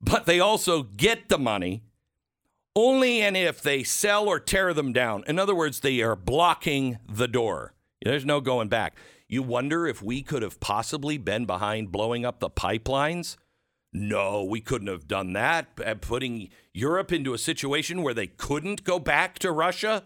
but 0.00 0.26
they 0.26 0.40
also 0.40 0.82
get 0.82 1.28
the 1.28 1.38
money 1.38 1.82
only 2.76 3.20
and 3.20 3.36
if 3.36 3.62
they 3.62 3.82
sell 3.82 4.28
or 4.28 4.38
tear 4.38 4.72
them 4.72 4.92
down. 4.92 5.24
In 5.26 5.38
other 5.38 5.54
words, 5.54 5.80
they 5.80 6.00
are 6.00 6.16
blocking 6.16 6.98
the 7.08 7.28
door. 7.28 7.74
There's 8.02 8.24
no 8.24 8.40
going 8.40 8.68
back. 8.68 8.96
You 9.28 9.42
wonder 9.42 9.86
if 9.86 10.02
we 10.02 10.22
could 10.22 10.42
have 10.42 10.60
possibly 10.60 11.18
been 11.18 11.46
behind 11.46 11.92
blowing 11.92 12.24
up 12.24 12.40
the 12.40 12.50
pipelines? 12.50 13.36
No, 13.92 14.44
we 14.44 14.60
couldn't 14.60 14.88
have 14.88 15.08
done 15.08 15.32
that. 15.32 15.68
Uh, 15.84 15.94
putting 15.94 16.48
Europe 16.72 17.12
into 17.12 17.34
a 17.34 17.38
situation 17.38 18.02
where 18.02 18.14
they 18.14 18.28
couldn't 18.28 18.84
go 18.84 18.98
back 18.98 19.38
to 19.40 19.50
Russia? 19.50 20.04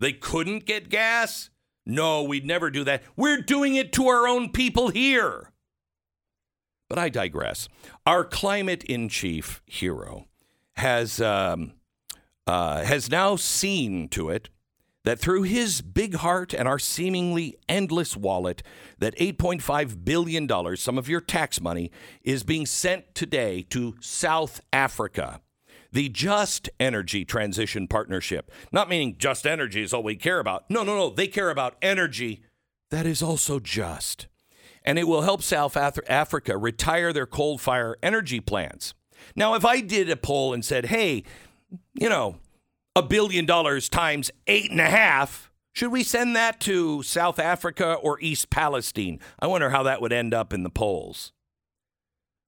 They 0.00 0.12
couldn't 0.12 0.64
get 0.64 0.88
gas? 0.88 1.50
No, 1.84 2.22
we'd 2.22 2.46
never 2.46 2.70
do 2.70 2.84
that. 2.84 3.02
We're 3.16 3.40
doing 3.40 3.74
it 3.74 3.92
to 3.94 4.08
our 4.08 4.28
own 4.28 4.50
people 4.50 4.88
here. 4.88 5.52
But 6.88 6.98
I 6.98 7.08
digress. 7.08 7.68
Our 8.06 8.24
climate 8.24 8.84
in 8.84 9.08
chief 9.08 9.62
hero 9.66 10.26
has 10.76 11.20
um, 11.20 11.72
uh, 12.46 12.84
has 12.84 13.10
now 13.10 13.36
seen 13.36 14.08
to 14.10 14.30
it 14.30 14.48
that 15.04 15.18
through 15.18 15.42
his 15.42 15.80
big 15.80 16.16
heart 16.16 16.52
and 16.52 16.68
our 16.68 16.78
seemingly 16.78 17.56
endless 17.68 18.16
wallet, 18.16 18.62
that 18.98 19.16
8.5 19.16 20.04
billion 20.04 20.46
dollars, 20.46 20.82
some 20.82 20.98
of 20.98 21.08
your 21.08 21.20
tax 21.20 21.60
money, 21.60 21.90
is 22.22 22.42
being 22.42 22.66
sent 22.66 23.14
today 23.14 23.62
to 23.70 23.94
South 24.00 24.60
Africa 24.72 25.40
the 25.92 26.08
Just 26.08 26.68
Energy 26.78 27.24
Transition 27.24 27.88
Partnership. 27.88 28.50
Not 28.72 28.88
meaning 28.88 29.16
just 29.18 29.46
energy 29.46 29.82
is 29.82 29.92
all 29.92 30.02
we 30.02 30.16
care 30.16 30.38
about. 30.38 30.68
No, 30.70 30.82
no, 30.82 30.96
no. 30.96 31.10
They 31.10 31.28
care 31.28 31.50
about 31.50 31.76
energy 31.82 32.42
that 32.90 33.06
is 33.06 33.22
also 33.22 33.58
just. 33.58 34.26
And 34.84 34.98
it 34.98 35.06
will 35.06 35.22
help 35.22 35.42
South 35.42 35.76
Africa 35.76 36.56
retire 36.56 37.12
their 37.12 37.26
coal 37.26 37.58
fire 37.58 37.96
energy 38.02 38.40
plants. 38.40 38.94
Now, 39.36 39.54
if 39.54 39.64
I 39.64 39.80
did 39.80 40.08
a 40.08 40.16
poll 40.16 40.54
and 40.54 40.64
said, 40.64 40.86
hey, 40.86 41.24
you 41.94 42.08
know, 42.08 42.36
a 42.96 43.02
billion 43.02 43.44
dollars 43.44 43.88
times 43.88 44.30
eight 44.46 44.70
and 44.70 44.80
a 44.80 44.88
half, 44.88 45.50
should 45.72 45.92
we 45.92 46.02
send 46.02 46.34
that 46.36 46.60
to 46.60 47.02
South 47.02 47.38
Africa 47.38 47.94
or 47.94 48.18
East 48.20 48.48
Palestine? 48.50 49.20
I 49.38 49.46
wonder 49.46 49.70
how 49.70 49.82
that 49.82 50.00
would 50.00 50.12
end 50.12 50.32
up 50.32 50.52
in 50.52 50.62
the 50.62 50.70
polls. 50.70 51.32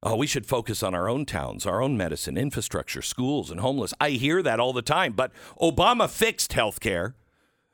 Oh, 0.02 0.16
we 0.16 0.26
should 0.26 0.46
focus 0.46 0.82
on 0.82 0.94
our 0.94 1.10
own 1.10 1.26
towns, 1.26 1.66
our 1.66 1.82
own 1.82 1.94
medicine, 1.96 2.38
infrastructure, 2.38 3.02
schools, 3.02 3.50
and 3.50 3.60
homeless. 3.60 3.92
I 4.00 4.10
hear 4.10 4.42
that 4.42 4.58
all 4.58 4.72
the 4.72 4.80
time. 4.80 5.12
But 5.12 5.30
Obama 5.60 6.08
fixed 6.08 6.54
health 6.54 6.80
care. 6.80 7.16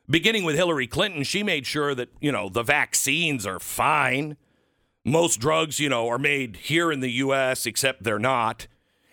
Beginning 0.08 0.44
with 0.44 0.56
Hillary 0.56 0.88
Clinton, 0.88 1.22
she 1.22 1.42
made 1.42 1.66
sure 1.66 1.94
that, 1.94 2.08
you 2.20 2.32
know, 2.32 2.48
the 2.48 2.62
vaccines 2.62 3.46
are 3.46 3.60
fine. 3.60 4.36
Most 5.04 5.38
drugs, 5.38 5.78
you 5.78 5.88
know, 5.88 6.08
are 6.08 6.18
made 6.18 6.56
here 6.56 6.90
in 6.90 6.98
the 7.00 7.12
U.S., 7.12 7.64
except 7.64 8.02
they're 8.02 8.18
not. 8.18 8.66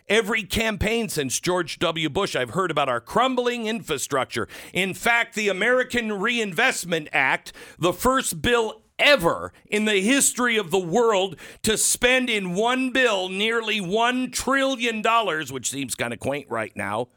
Every 0.10 0.43
campaign 0.43 1.08
since 1.08 1.39
George 1.39 1.80
W. 1.80 2.10
Bush, 2.10 2.36
I've 2.36 2.52
heard 2.52 2.71
about 2.71 2.89
our 2.89 2.99
crumbling 2.99 3.67
infrastructure. 3.67 4.47
In 4.73 4.93
fact, 4.93 5.34
the 5.34 5.49
American 5.49 6.13
Reinvestment 6.13 7.10
Act, 7.13 7.54
the 7.80 7.93
first 7.93 8.41
bill 8.41 8.83
ever 8.99 9.53
in 9.65 9.86
the 9.86 10.01
history 10.01 10.58
of 10.58 10.71
the 10.71 10.79
world 10.79 11.36
to 11.63 11.77
spend 11.77 12.29
in 12.29 12.53
one 12.53 12.91
bill 12.91 13.29
nearly 13.29 13.79
$1 13.79 14.32
trillion, 14.32 15.03
which 15.51 15.69
seems 15.69 15.95
kind 15.95 16.13
of 16.13 16.19
quaint 16.19 16.49
right 16.49 16.75
now. 16.75 17.10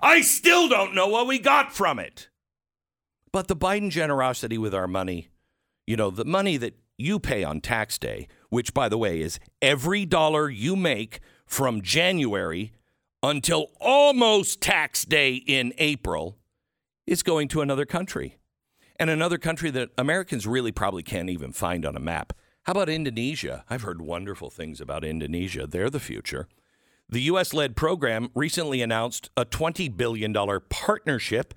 I 0.00 0.20
still 0.20 0.68
don't 0.68 0.94
know 0.94 1.08
what 1.08 1.26
we 1.26 1.38
got 1.38 1.72
from 1.72 1.98
it. 1.98 2.28
But 3.32 3.48
the 3.48 3.56
Biden 3.56 3.90
generosity 3.90 4.58
with 4.58 4.74
our 4.74 4.86
money, 4.86 5.28
you 5.86 5.96
know, 5.96 6.10
the 6.10 6.24
money 6.24 6.56
that 6.56 6.74
you 6.98 7.18
pay 7.18 7.44
on 7.44 7.60
tax 7.60 7.98
day, 7.98 8.28
which, 8.48 8.72
by 8.72 8.88
the 8.88 8.98
way, 8.98 9.20
is 9.20 9.38
every 9.60 10.06
dollar 10.06 10.48
you 10.48 10.76
make 10.76 11.20
from 11.46 11.82
January 11.82 12.72
until 13.22 13.68
almost 13.80 14.60
tax 14.60 15.04
day 15.04 15.34
in 15.34 15.72
April, 15.78 16.38
is 17.06 17.22
going 17.22 17.48
to 17.48 17.60
another 17.60 17.84
country 17.84 18.38
and 18.98 19.10
another 19.10 19.38
country 19.38 19.70
that 19.70 19.90
Americans 19.98 20.46
really 20.46 20.72
probably 20.72 21.02
can't 21.02 21.30
even 21.30 21.52
find 21.52 21.84
on 21.84 21.96
a 21.96 22.00
map. 22.00 22.32
How 22.64 22.72
about 22.72 22.88
Indonesia? 22.88 23.64
I've 23.70 23.82
heard 23.82 24.00
wonderful 24.00 24.50
things 24.50 24.80
about 24.80 25.04
Indonesia. 25.04 25.66
They're 25.66 25.90
the 25.90 26.00
future. 26.00 26.48
The 27.08 27.22
U.S. 27.22 27.54
led 27.54 27.76
program 27.76 28.30
recently 28.34 28.82
announced 28.82 29.30
a 29.36 29.44
$20 29.44 29.96
billion 29.96 30.34
partnership 30.68 31.54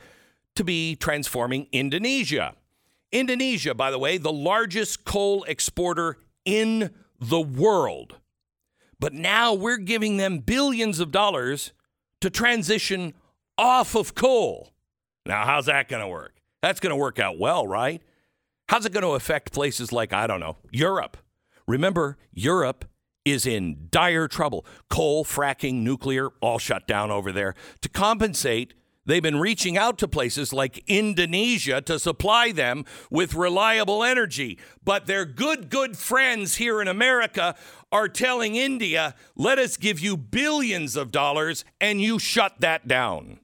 to 0.55 0.63
be 0.63 0.95
transforming 0.95 1.67
Indonesia. 1.71 2.53
Indonesia, 3.11 3.73
by 3.73 3.89
the 3.89 3.97
way, 3.97 4.17
the 4.17 4.31
largest 4.31 5.05
coal 5.05 5.43
exporter 5.45 6.17
in 6.45 6.91
the 7.19 7.39
world. 7.41 8.17
But 8.99 9.13
now 9.13 9.53
we're 9.53 9.77
giving 9.77 10.17
them 10.17 10.39
billions 10.39 10.99
of 10.99 11.11
dollars 11.11 11.71
to 12.21 12.29
transition 12.29 13.13
off 13.57 13.95
of 13.95 14.13
coal. 14.13 14.73
Now, 15.25 15.45
how's 15.45 15.65
that 15.65 15.87
going 15.87 16.01
to 16.01 16.07
work? 16.07 16.38
That's 16.61 16.79
going 16.79 16.91
to 16.91 16.95
work 16.95 17.19
out 17.19 17.37
well, 17.37 17.65
right? 17.65 18.01
How's 18.67 18.85
it 18.85 18.93
going 18.93 19.03
to 19.03 19.09
affect 19.09 19.53
places 19.53 19.91
like, 19.91 20.13
I 20.13 20.27
don't 20.27 20.39
know, 20.39 20.57
Europe? 20.71 21.17
Remember, 21.67 22.17
Europe 22.31 22.85
is 23.25 23.45
in 23.45 23.87
dire 23.89 24.27
trouble. 24.27 24.65
Coal, 24.89 25.23
fracking, 25.23 25.81
nuclear, 25.81 26.29
all 26.41 26.59
shut 26.59 26.87
down 26.87 27.11
over 27.11 27.31
there. 27.31 27.55
To 27.81 27.89
compensate, 27.89 28.73
they've 29.05 29.23
been 29.23 29.39
reaching 29.39 29.77
out 29.77 29.97
to 29.99 30.07
places 30.07 30.51
like 30.53 30.83
Indonesia 30.87 31.81
to 31.81 31.99
supply 31.99 32.51
them 32.51 32.85
with 33.09 33.33
reliable 33.33 34.03
energy. 34.03 34.59
But 34.83 35.05
their 35.05 35.25
good, 35.25 35.69
good 35.69 35.97
friends 35.97 36.55
here 36.55 36.81
in 36.81 36.87
America 36.87 37.55
are 37.91 38.07
telling 38.07 38.55
India, 38.55 39.15
let 39.35 39.57
us 39.57 39.77
give 39.77 39.99
you 39.99 40.17
billions 40.17 40.95
of 40.95 41.11
dollars 41.11 41.65
and 41.81 42.01
you 42.01 42.19
shut 42.19 42.59
that 42.59 42.87
down. 42.87 43.39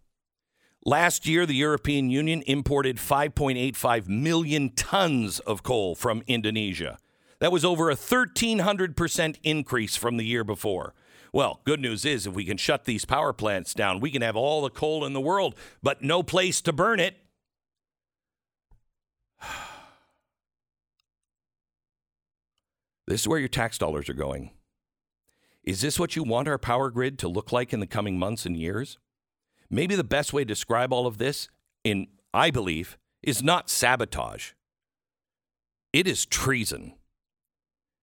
Last 0.88 1.26
year, 1.26 1.48
the 1.48 1.56
European 1.56 2.12
Union 2.12 2.44
imported 2.46 2.98
5.85 2.98 4.08
million 4.08 4.70
tons 4.70 5.40
of 5.40 5.64
coal 5.64 5.96
from 5.96 6.22
Indonesia. 6.28 7.00
That 7.40 7.52
was 7.52 7.66
over 7.66 7.90
a 7.90 7.96
1,300% 7.96 9.38
increase 9.42 9.96
from 9.96 10.18
the 10.18 10.26
year 10.26 10.44
before. 10.44 10.94
Well, 11.34 11.60
good 11.66 11.80
news 11.80 12.06
is 12.06 12.28
if 12.28 12.36
we 12.36 12.46
can 12.46 12.58
shut 12.58 12.86
these 12.86 13.04
power 13.04 13.34
plants 13.34 13.74
down, 13.74 14.00
we 14.00 14.12
can 14.12 14.22
have 14.22 14.36
all 14.36 14.62
the 14.62 14.70
coal 14.70 15.04
in 15.04 15.14
the 15.14 15.20
world, 15.20 15.56
but 15.82 16.04
no 16.04 16.22
place 16.22 16.62
to 16.62 16.72
burn 16.72 17.00
it. 17.00 17.18
This 23.08 23.22
is 23.22 23.28
where 23.28 23.38
your 23.38 23.50
tax 23.50 23.78
dollars 23.78 24.10
are 24.10 24.16
going. 24.16 24.50
Is 25.64 25.82
this 25.82 26.00
what 26.00 26.16
you 26.16 26.24
want 26.24 26.48
our 26.48 26.58
power 26.58 26.90
grid 26.90 27.20
to 27.20 27.28
look 27.28 27.52
like 27.52 27.72
in 27.72 27.80
the 27.80 27.86
coming 27.86 28.18
months 28.18 28.48
and 28.48 28.58
years? 28.58 28.98
Maybe 29.76 29.96
the 29.96 30.06
best 30.06 30.32
way 30.32 30.44
to 30.44 30.48
describe 30.48 30.94
all 30.94 31.06
of 31.06 31.18
this, 31.18 31.50
in 31.84 32.08
I 32.34 32.50
believe, 32.50 32.98
is 33.22 33.44
not 33.44 33.70
sabotage. 33.70 34.54
It 35.92 36.08
is 36.08 36.26
treason. 36.26 36.94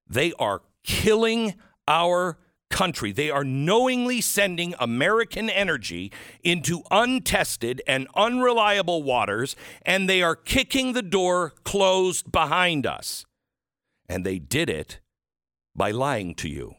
They 0.06 0.34
are 0.38 0.60
killing 0.84 1.54
our 1.88 2.36
country. 2.68 3.10
They 3.10 3.30
are 3.30 3.42
knowingly 3.42 4.20
sending 4.20 4.74
American 4.78 5.48
energy 5.48 6.12
into 6.44 6.82
untested 6.90 7.80
and 7.86 8.06
unreliable 8.14 9.02
waters, 9.02 9.56
and 9.80 10.10
they 10.10 10.22
are 10.22 10.36
kicking 10.36 10.92
the 10.92 11.00
door 11.00 11.54
closed 11.64 12.30
behind 12.30 12.86
us. 12.86 13.24
And 14.10 14.26
they 14.26 14.38
did 14.38 14.68
it 14.68 15.00
by 15.74 15.90
lying 15.90 16.34
to 16.34 16.50
you, 16.50 16.74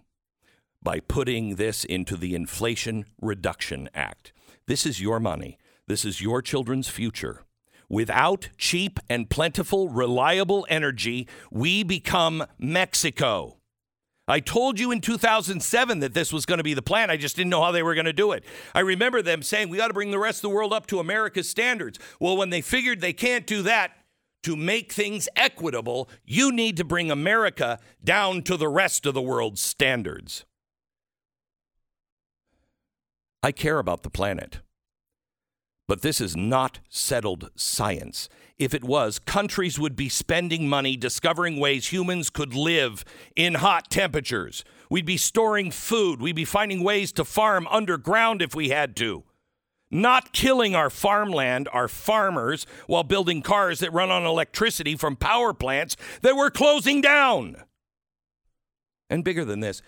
by 0.84 1.00
putting 1.00 1.56
this 1.56 1.84
into 1.84 2.16
the 2.16 2.36
Inflation 2.36 3.06
Reduction 3.20 3.90
Act. 3.96 4.34
This 4.68 4.86
is 4.86 5.02
your 5.02 5.20
money. 5.20 5.58
This 5.88 6.06
is 6.06 6.22
your 6.22 6.42
children's 6.42 6.88
future. 6.88 7.44
Without 7.90 8.50
cheap 8.58 9.00
and 9.10 9.30
plentiful, 9.30 9.90
reliable 9.90 10.66
energy, 10.70 11.28
we 11.52 11.84
become 11.84 12.46
Mexico. 12.58 13.58
I 14.26 14.40
told 14.40 14.80
you 14.80 14.92
in 14.92 15.02
2007 15.02 16.00
that 16.00 16.14
this 16.14 16.32
was 16.32 16.46
going 16.46 16.60
to 16.60 16.64
be 16.64 16.74
the 16.74 16.82
plan. 16.82 17.10
I 17.10 17.18
just 17.18 17.36
didn't 17.36 17.50
know 17.50 17.62
how 17.62 17.72
they 17.72 17.84
were 17.84 17.94
going 17.94 18.06
to 18.06 18.14
do 18.14 18.32
it. 18.32 18.46
I 18.74 18.80
remember 18.80 19.22
them 19.22 19.44
saying, 19.44 19.68
we 19.68 19.78
got 19.78 19.90
to 19.90 19.94
bring 19.94 20.12
the 20.12 20.20
rest 20.20 20.38
of 20.38 20.50
the 20.50 20.56
world 20.56 20.72
up 20.72 20.88
to 20.88 21.00
America's 21.00 21.50
standards. 21.50 22.00
Well, 22.22 22.38
when 22.38 22.50
they 22.50 22.62
figured 22.62 23.02
they 23.02 23.14
can't 23.14 23.46
do 23.46 23.62
that, 23.64 23.92
to 24.44 24.56
make 24.58 24.92
things 24.92 25.28
equitable, 25.36 26.10
you 26.26 26.52
need 26.52 26.78
to 26.78 26.84
bring 26.84 27.10
America 27.10 27.80
down 28.04 28.44
to 28.44 28.58
the 28.58 28.68
rest 28.68 29.06
of 29.06 29.14
the 29.14 29.22
world's 29.22 29.62
standards. 29.62 30.46
I 33.44 33.52
care 33.52 33.78
about 33.78 34.04
the 34.04 34.10
planet. 34.10 34.62
But 35.86 36.02
this 36.02 36.22
is 36.22 36.34
not 36.36 36.80
settled 36.88 37.52
science. 37.56 38.30
If 38.58 38.74
it 38.74 38.86
was, 38.86 39.20
countries 39.20 39.78
would 39.78 39.98
be 39.98 40.08
spending 40.08 40.70
money 40.70 40.96
discovering 40.96 41.60
ways 41.60 41.88
humans 41.88 42.30
could 42.30 42.54
live 42.54 43.04
in 43.36 43.56
hot 43.56 43.92
temperatures. 43.92 44.64
We'd 44.90 45.06
be 45.06 45.18
storing 45.18 45.72
food. 45.72 46.22
We'd 46.22 46.38
be 46.38 46.46
finding 46.46 46.84
ways 46.84 47.12
to 47.14 47.26
farm 47.26 47.68
underground 47.70 48.42
if 48.42 48.56
we 48.56 48.70
had 48.70 48.96
to. 48.98 49.24
Not 49.92 50.32
killing 50.32 50.74
our 50.74 50.90
farmland, 50.90 51.68
our 51.74 51.90
farmers, 51.90 52.66
while 52.88 53.04
building 53.04 53.42
cars 53.42 53.80
that 53.80 53.92
run 53.92 54.10
on 54.10 54.26
electricity 54.26 54.96
from 54.96 55.18
power 55.18 55.54
plants 55.54 55.98
that 56.22 56.38
we're 56.38 56.50
closing 56.50 57.02
down. 57.02 57.58
And 59.10 59.24
bigger 59.24 59.44
than 59.44 59.60
this, 59.60 59.82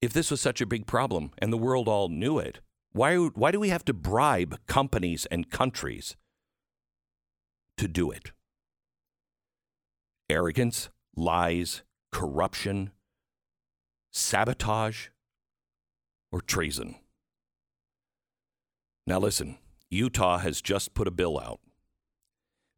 if 0.00 0.12
this 0.12 0.30
was 0.30 0.40
such 0.40 0.60
a 0.60 0.66
big 0.66 0.86
problem 0.86 1.32
and 1.38 1.52
the 1.52 1.58
world 1.58 1.88
all 1.88 2.08
knew 2.08 2.38
it, 2.38 2.60
why, 2.96 3.16
why 3.16 3.50
do 3.50 3.60
we 3.60 3.68
have 3.68 3.84
to 3.84 3.92
bribe 3.92 4.58
companies 4.66 5.26
and 5.26 5.50
countries 5.50 6.16
to 7.76 7.86
do 7.86 8.10
it? 8.10 8.32
Arrogance, 10.30 10.88
lies, 11.14 11.82
corruption, 12.10 12.90
sabotage, 14.12 15.08
or 16.32 16.40
treason? 16.40 16.96
Now, 19.06 19.18
listen, 19.18 19.58
Utah 19.90 20.38
has 20.38 20.62
just 20.62 20.94
put 20.94 21.06
a 21.06 21.12
bill 21.12 21.38
out. 21.38 21.60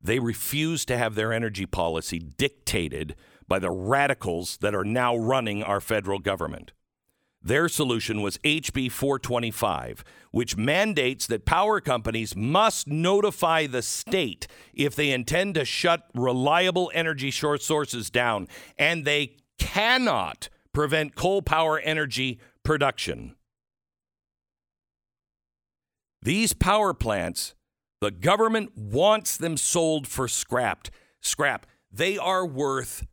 They 0.02 0.18
refuse 0.18 0.84
to 0.86 0.98
have 0.98 1.14
their 1.14 1.32
energy 1.32 1.64
policy 1.64 2.18
dictated 2.18 3.14
by 3.46 3.60
the 3.60 3.70
radicals 3.70 4.56
that 4.58 4.74
are 4.74 4.84
now 4.84 5.16
running 5.16 5.62
our 5.62 5.80
federal 5.80 6.18
government. 6.18 6.72
Their 7.48 7.70
solution 7.70 8.20
was 8.20 8.36
HB 8.44 8.92
425, 8.92 10.04
which 10.32 10.58
mandates 10.58 11.26
that 11.28 11.46
power 11.46 11.80
companies 11.80 12.36
must 12.36 12.86
notify 12.86 13.66
the 13.66 13.80
state 13.80 14.46
if 14.74 14.94
they 14.94 15.10
intend 15.12 15.54
to 15.54 15.64
shut 15.64 16.10
reliable 16.14 16.90
energy 16.92 17.30
sources 17.30 18.10
down, 18.10 18.48
and 18.78 19.06
they 19.06 19.36
cannot 19.58 20.50
prevent 20.74 21.14
coal 21.14 21.40
power 21.40 21.78
energy 21.78 22.38
production. 22.64 23.34
These 26.20 26.52
power 26.52 26.92
plants, 26.92 27.54
the 28.02 28.10
government 28.10 28.76
wants 28.76 29.38
them 29.38 29.56
sold 29.56 30.06
for 30.06 30.28
scrapped. 30.28 30.90
Scrap. 31.22 31.64
They 31.90 32.18
are 32.18 32.44
worth 32.44 33.06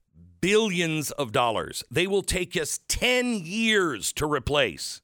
billions 0.46 1.10
of 1.10 1.32
dollars. 1.32 1.84
They 1.90 2.06
will 2.06 2.22
take 2.22 2.56
us 2.56 2.80
10 2.88 3.42
years 3.46 4.14
to 4.14 4.32
replace. 4.32 5.02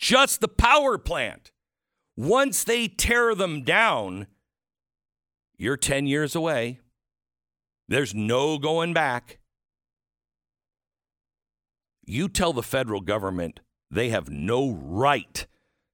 Just 0.00 0.40
the 0.40 0.48
power 0.48 0.98
plant. 0.98 1.52
Once 2.16 2.64
they 2.64 2.88
tear 2.88 3.36
them 3.36 3.62
down, 3.62 4.26
you're 5.56 5.76
10 5.76 6.08
years 6.08 6.34
away. 6.34 6.80
There's 7.86 8.12
no 8.12 8.58
going 8.58 8.92
back. 8.92 9.38
You 12.04 12.28
tell 12.28 12.52
the 12.52 12.64
federal 12.64 13.02
government 13.02 13.60
they 13.92 14.08
have 14.08 14.28
no 14.28 14.72
right 14.72 15.46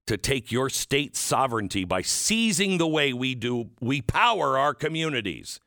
to 0.06 0.16
take 0.16 0.50
your 0.50 0.70
state 0.70 1.16
sovereignty 1.16 1.84
by 1.84 2.00
seizing 2.00 2.78
the 2.78 2.88
way 2.88 3.12
we 3.12 3.34
do 3.34 3.72
we 3.78 4.00
power 4.00 4.56
our 4.56 4.72
communities. 4.72 5.60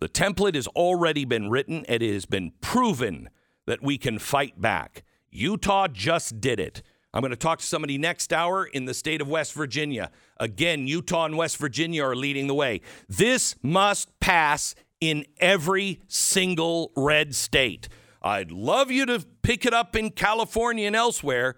The 0.00 0.08
template 0.08 0.54
has 0.54 0.66
already 0.68 1.26
been 1.26 1.50
written 1.50 1.84
it 1.86 2.00
has 2.00 2.24
been 2.24 2.52
proven 2.62 3.28
that 3.66 3.82
we 3.82 3.98
can 3.98 4.18
fight 4.18 4.60
back. 4.60 5.04
Utah 5.30 5.88
just 5.88 6.40
did 6.40 6.58
it. 6.58 6.82
I'm 7.12 7.20
going 7.20 7.30
to 7.30 7.36
talk 7.36 7.58
to 7.58 7.66
somebody 7.66 7.98
next 7.98 8.32
hour 8.32 8.64
in 8.64 8.86
the 8.86 8.94
state 8.94 9.20
of 9.20 9.28
West 9.28 9.52
Virginia. 9.52 10.10
Again, 10.38 10.86
Utah 10.86 11.26
and 11.26 11.36
West 11.36 11.58
Virginia 11.58 12.04
are 12.04 12.16
leading 12.16 12.46
the 12.46 12.54
way. 12.54 12.80
This 13.08 13.56
must 13.62 14.18
pass 14.20 14.74
in 15.00 15.26
every 15.38 16.00
single 16.08 16.92
red 16.96 17.34
state. 17.34 17.88
I'd 18.22 18.50
love 18.50 18.90
you 18.90 19.06
to 19.06 19.24
pick 19.42 19.66
it 19.66 19.74
up 19.74 19.96
in 19.96 20.10
California 20.10 20.86
and 20.86 20.96
elsewhere 20.96 21.56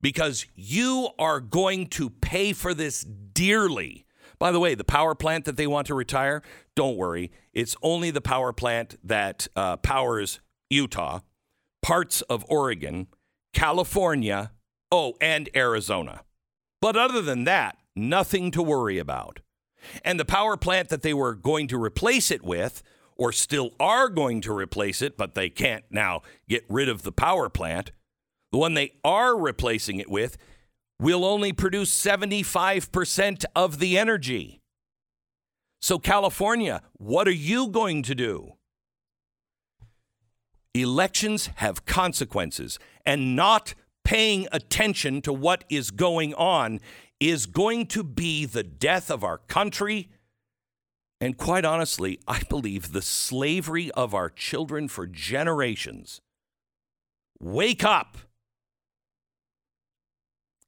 because 0.00 0.46
you 0.54 1.08
are 1.18 1.40
going 1.40 1.88
to 1.88 2.08
pay 2.08 2.52
for 2.52 2.72
this 2.72 3.02
dearly. 3.02 4.06
By 4.42 4.50
the 4.50 4.58
way, 4.58 4.74
the 4.74 4.82
power 4.82 5.14
plant 5.14 5.44
that 5.44 5.56
they 5.56 5.68
want 5.68 5.86
to 5.86 5.94
retire, 5.94 6.42
don't 6.74 6.96
worry. 6.96 7.30
It's 7.52 7.76
only 7.80 8.10
the 8.10 8.20
power 8.20 8.52
plant 8.52 8.98
that 9.04 9.46
uh, 9.54 9.76
powers 9.76 10.40
Utah, 10.68 11.20
parts 11.80 12.22
of 12.22 12.44
Oregon, 12.48 13.06
California, 13.52 14.50
oh, 14.90 15.14
and 15.20 15.48
Arizona. 15.54 16.22
But 16.80 16.96
other 16.96 17.22
than 17.22 17.44
that, 17.44 17.76
nothing 17.94 18.50
to 18.50 18.64
worry 18.64 18.98
about. 18.98 19.38
And 20.04 20.18
the 20.18 20.24
power 20.24 20.56
plant 20.56 20.88
that 20.88 21.02
they 21.02 21.14
were 21.14 21.36
going 21.36 21.68
to 21.68 21.80
replace 21.80 22.32
it 22.32 22.42
with, 22.42 22.82
or 23.14 23.30
still 23.30 23.70
are 23.78 24.08
going 24.08 24.40
to 24.40 24.52
replace 24.52 25.02
it, 25.02 25.16
but 25.16 25.36
they 25.36 25.50
can't 25.50 25.84
now 25.88 26.22
get 26.48 26.64
rid 26.68 26.88
of 26.88 27.04
the 27.04 27.12
power 27.12 27.48
plant, 27.48 27.92
the 28.50 28.58
one 28.58 28.74
they 28.74 28.94
are 29.04 29.38
replacing 29.38 30.00
it 30.00 30.10
with 30.10 30.36
will 31.02 31.24
only 31.24 31.52
produce 31.52 31.92
75% 31.92 33.44
of 33.56 33.80
the 33.80 33.98
energy. 33.98 34.60
So, 35.80 35.98
California, 35.98 36.80
what 36.92 37.26
are 37.26 37.32
you 37.32 37.66
going 37.66 38.04
to 38.04 38.14
do? 38.14 38.52
Elections 40.74 41.50
have 41.56 41.84
consequences, 41.86 42.78
and 43.04 43.34
not 43.34 43.74
paying 44.04 44.46
attention 44.52 45.20
to 45.22 45.32
what 45.32 45.64
is 45.68 45.90
going 45.90 46.34
on 46.34 46.78
is 47.18 47.46
going 47.46 47.86
to 47.86 48.04
be 48.04 48.46
the 48.46 48.62
death 48.62 49.10
of 49.10 49.24
our 49.24 49.38
country. 49.38 50.08
And 51.20 51.36
quite 51.36 51.64
honestly, 51.64 52.20
I 52.28 52.42
believe 52.48 52.92
the 52.92 53.02
slavery 53.02 53.90
of 53.90 54.14
our 54.14 54.30
children 54.30 54.86
for 54.86 55.08
generations. 55.08 56.20
Wake 57.40 57.82
up! 57.84 58.18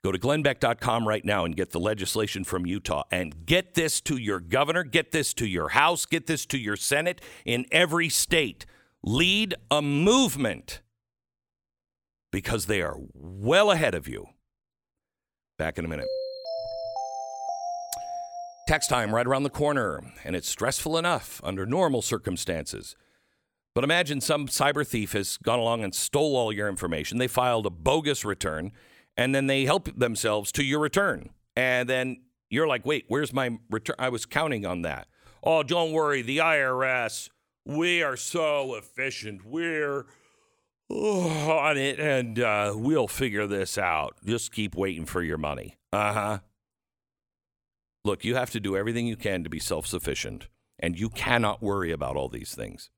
Go 0.04 0.12
to 0.12 0.18
glennbeck.com 0.18 1.08
right 1.08 1.24
now 1.24 1.46
and 1.46 1.56
get 1.56 1.70
the 1.70 1.80
legislation 1.80 2.44
from 2.44 2.66
Utah 2.66 3.04
and 3.10 3.46
get 3.46 3.72
this 3.72 4.02
to 4.02 4.18
your 4.18 4.38
governor, 4.38 4.84
get 4.84 5.12
this 5.12 5.32
to 5.32 5.46
your 5.46 5.70
House, 5.70 6.04
get 6.04 6.26
this 6.26 6.44
to 6.46 6.58
your 6.58 6.76
Senate 6.76 7.22
in 7.46 7.64
every 7.72 8.10
state. 8.10 8.66
Lead 9.02 9.54
a 9.70 9.80
movement 9.80 10.82
because 12.30 12.66
they 12.66 12.82
are 12.82 12.98
well 13.14 13.70
ahead 13.70 13.94
of 13.94 14.06
you. 14.06 14.26
Back 15.56 15.78
in 15.78 15.86
a 15.86 15.88
minute. 15.88 16.08
Tax 18.68 18.86
time 18.86 19.14
right 19.14 19.26
around 19.26 19.44
the 19.44 19.50
corner, 19.50 20.02
and 20.22 20.36
it's 20.36 20.48
stressful 20.48 20.98
enough 20.98 21.40
under 21.42 21.64
normal 21.64 22.02
circumstances. 22.02 22.94
But 23.74 23.84
imagine 23.84 24.20
some 24.20 24.48
cyber 24.48 24.86
thief 24.86 25.12
has 25.12 25.38
gone 25.38 25.58
along 25.58 25.82
and 25.82 25.94
stole 25.94 26.36
all 26.36 26.52
your 26.52 26.68
information. 26.68 27.16
They 27.16 27.26
filed 27.26 27.64
a 27.64 27.70
bogus 27.70 28.22
return, 28.24 28.72
and 29.16 29.34
then 29.34 29.46
they 29.46 29.64
help 29.64 29.88
themselves 29.96 30.52
to 30.52 30.64
your 30.64 30.80
return. 30.80 31.30
And 31.56 31.88
then 31.88 32.22
you're 32.50 32.66
like, 32.66 32.84
wait, 32.84 33.04
where's 33.08 33.32
my 33.32 33.58
return? 33.70 33.96
I 33.98 34.08
was 34.08 34.26
counting 34.26 34.66
on 34.66 34.82
that. 34.82 35.08
Oh, 35.42 35.62
don't 35.62 35.92
worry, 35.92 36.22
the 36.22 36.38
IRS, 36.38 37.28
we 37.66 38.02
are 38.02 38.16
so 38.16 38.74
efficient. 38.74 39.44
We're 39.44 40.06
on 40.90 41.76
it, 41.76 41.98
and 41.98 42.38
uh, 42.38 42.72
we'll 42.74 43.08
figure 43.08 43.46
this 43.46 43.78
out. 43.78 44.16
Just 44.24 44.52
keep 44.52 44.74
waiting 44.74 45.06
for 45.06 45.22
your 45.22 45.38
money. 45.38 45.76
Uh 45.92 46.12
huh. 46.12 46.38
Look, 48.04 48.24
you 48.24 48.34
have 48.36 48.50
to 48.50 48.60
do 48.60 48.76
everything 48.76 49.06
you 49.06 49.16
can 49.16 49.44
to 49.44 49.50
be 49.50 49.58
self 49.58 49.86
sufficient, 49.86 50.48
and 50.78 50.98
you 50.98 51.08
cannot 51.08 51.62
worry 51.62 51.90
about 51.90 52.16
all 52.16 52.28
these 52.28 52.54
things. 52.54 52.90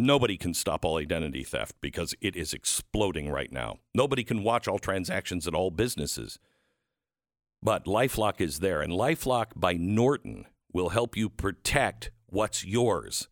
Nobody 0.00 0.36
can 0.36 0.54
stop 0.54 0.84
all 0.84 0.98
identity 0.98 1.42
theft 1.42 1.74
because 1.80 2.14
it 2.20 2.36
is 2.36 2.54
exploding 2.54 3.30
right 3.30 3.50
now. 3.50 3.78
Nobody 3.92 4.22
can 4.22 4.44
watch 4.44 4.68
all 4.68 4.78
transactions 4.78 5.48
at 5.48 5.56
all 5.56 5.72
businesses. 5.72 6.38
But 7.60 7.86
Lifelock 7.86 8.40
is 8.40 8.60
there, 8.60 8.80
and 8.80 8.92
Lifelock 8.92 9.46
by 9.56 9.72
Norton 9.72 10.46
will 10.72 10.90
help 10.90 11.16
you 11.16 11.28
protect 11.28 12.12
what's 12.26 12.64
yours. 12.64 13.26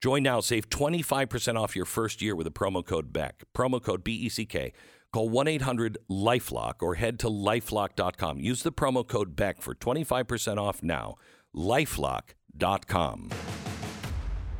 Join 0.00 0.22
now, 0.22 0.38
save 0.38 0.70
25% 0.70 1.60
off 1.60 1.74
your 1.74 1.84
first 1.84 2.22
year 2.22 2.36
with 2.36 2.46
a 2.46 2.52
promo 2.52 2.86
code 2.86 3.12
BECK. 3.12 3.42
Promo 3.52 3.82
code 3.82 4.04
B 4.04 4.12
E 4.14 4.28
C 4.28 4.46
K. 4.46 4.72
Call 5.12 5.28
1 5.28 5.48
800 5.48 5.98
Lifelock 6.08 6.74
or 6.80 6.94
head 6.94 7.18
to 7.18 7.26
lifelock.com. 7.28 8.38
Use 8.38 8.62
the 8.62 8.70
promo 8.70 9.04
code 9.04 9.34
BECK 9.34 9.60
for 9.60 9.74
25% 9.74 10.58
off 10.58 10.80
now. 10.80 11.16
Lifelock.com. 11.56 13.30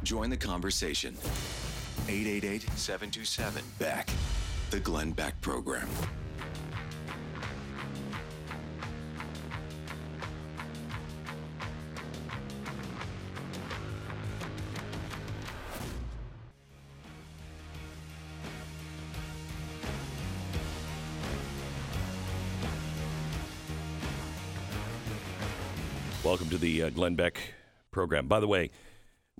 Join 0.02 0.30
the 0.30 0.36
conversation. 0.36 1.16
888 2.08 2.62
727 2.76 3.62
BECK. 3.78 4.10
The 4.70 4.80
Glenn 4.80 5.12
Beck 5.12 5.40
Program. 5.40 5.88
Welcome 26.24 26.50
to 26.50 26.58
the 26.58 26.82
uh, 26.82 26.90
Glenn 26.90 27.14
Beck 27.14 27.40
program. 27.90 28.26
By 28.26 28.38
the 28.40 28.46
way, 28.46 28.70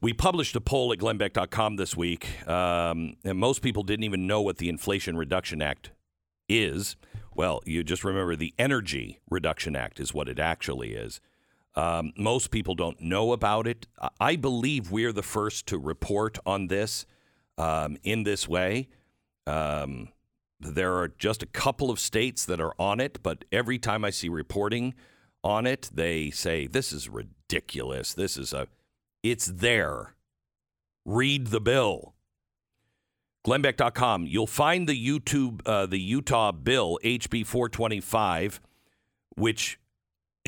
we 0.00 0.12
published 0.12 0.54
a 0.56 0.60
poll 0.60 0.92
at 0.92 0.98
glennbeck.com 0.98 1.76
this 1.76 1.96
week, 1.96 2.46
um, 2.48 3.16
and 3.24 3.38
most 3.38 3.62
people 3.62 3.82
didn't 3.82 4.04
even 4.04 4.26
know 4.26 4.40
what 4.40 4.58
the 4.58 4.68
Inflation 4.68 5.16
Reduction 5.16 5.60
Act 5.60 5.90
is. 6.48 6.96
Well, 7.34 7.60
you 7.64 7.82
just 7.84 8.04
remember 8.04 8.36
the 8.36 8.54
Energy 8.58 9.20
Reduction 9.30 9.76
Act 9.76 10.00
is 10.00 10.14
what 10.14 10.28
it 10.28 10.38
actually 10.38 10.94
is. 10.94 11.20
Um, 11.74 12.12
most 12.16 12.50
people 12.50 12.74
don't 12.74 13.00
know 13.00 13.32
about 13.32 13.66
it. 13.66 13.86
I- 14.00 14.08
I 14.20 14.36
believe 14.36 14.90
we're 14.90 15.12
the 15.12 15.22
first 15.22 15.66
to 15.68 15.78
report 15.78 16.38
on 16.46 16.68
this 16.68 17.06
um, 17.56 17.96
in 18.02 18.24
this 18.24 18.48
way. 18.48 18.88
Um, 19.46 20.08
there 20.60 20.96
are 20.96 21.08
just 21.08 21.42
a 21.42 21.46
couple 21.46 21.90
of 21.90 22.00
states 22.00 22.44
that 22.46 22.60
are 22.60 22.74
on 22.78 22.98
it, 23.00 23.22
but 23.22 23.44
every 23.52 23.78
time 23.78 24.04
I 24.04 24.10
see 24.10 24.28
reporting 24.28 24.94
on 25.44 25.66
it, 25.66 25.90
they 25.92 26.30
say 26.30 26.66
this 26.66 26.92
is 26.92 27.08
ridiculous. 27.08 28.12
This 28.14 28.36
is 28.36 28.52
a 28.52 28.66
it's 29.30 29.46
there. 29.46 30.14
Read 31.04 31.48
the 31.48 31.60
bill. 31.60 32.14
Glennbeck.com. 33.46 34.26
You'll 34.26 34.46
find 34.46 34.88
the 34.88 35.06
YouTube 35.06 35.60
uh, 35.64 35.86
the 35.86 35.98
Utah 35.98 36.52
bill 36.52 36.98
HB 37.02 37.46
425 37.46 38.60
which 39.38 39.78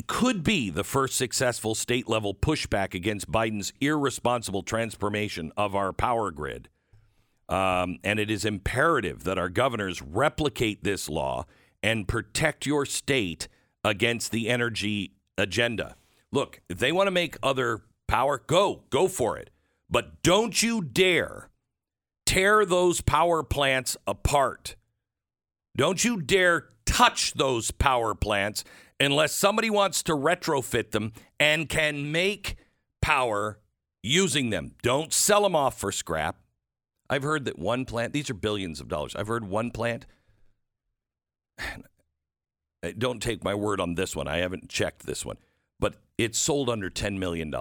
could 0.07 0.43
be 0.43 0.69
the 0.69 0.83
first 0.83 1.15
successful 1.15 1.75
state 1.75 2.09
level 2.09 2.33
pushback 2.33 2.93
against 2.93 3.31
Biden's 3.31 3.71
irresponsible 3.79 4.63
transformation 4.63 5.51
of 5.55 5.75
our 5.75 5.93
power 5.93 6.31
grid. 6.31 6.69
Um, 7.47 7.97
and 8.03 8.19
it 8.19 8.31
is 8.31 8.45
imperative 8.45 9.23
that 9.23 9.37
our 9.37 9.49
governors 9.49 10.01
replicate 10.01 10.83
this 10.83 11.09
law 11.09 11.45
and 11.83 12.07
protect 12.07 12.65
your 12.65 12.85
state 12.85 13.47
against 13.83 14.31
the 14.31 14.49
energy 14.49 15.13
agenda. 15.37 15.95
Look, 16.31 16.61
if 16.69 16.79
they 16.79 16.91
want 16.91 17.07
to 17.07 17.11
make 17.11 17.37
other 17.43 17.81
power, 18.11 18.43
go, 18.45 18.83
go 18.89 19.07
for 19.07 19.37
it. 19.37 19.49
But 19.89 20.21
don't 20.21 20.61
you 20.61 20.81
dare 20.81 21.49
tear 22.25 22.65
those 22.65 22.99
power 22.99 23.41
plants 23.41 23.95
apart. 24.05 24.75
Don't 25.77 26.03
you 26.03 26.21
dare 26.21 26.67
touch 26.85 27.33
those 27.35 27.71
power 27.71 28.13
plants 28.13 28.65
unless 28.99 29.33
somebody 29.33 29.69
wants 29.69 30.03
to 30.03 30.11
retrofit 30.11 30.91
them 30.91 31.13
and 31.39 31.69
can 31.69 32.11
make 32.11 32.57
power 33.01 33.59
using 34.03 34.49
them. 34.49 34.75
Don't 34.83 35.13
sell 35.13 35.43
them 35.43 35.55
off 35.55 35.79
for 35.79 35.93
scrap. 35.93 36.35
I've 37.09 37.23
heard 37.23 37.45
that 37.45 37.57
one 37.57 37.85
plant, 37.85 38.11
these 38.11 38.29
are 38.29 38.33
billions 38.33 38.81
of 38.81 38.89
dollars. 38.89 39.15
I've 39.15 39.27
heard 39.27 39.47
one 39.47 39.71
plant, 39.71 40.05
don't 42.97 43.21
take 43.21 43.41
my 43.41 43.55
word 43.55 43.79
on 43.79 43.95
this 43.95 44.17
one. 44.17 44.27
I 44.27 44.37
haven't 44.37 44.67
checked 44.67 45.05
this 45.05 45.25
one, 45.25 45.37
but 45.79 45.95
it 46.17 46.35
sold 46.35 46.69
under 46.69 46.89
$10 46.89 47.17
million 47.17 47.53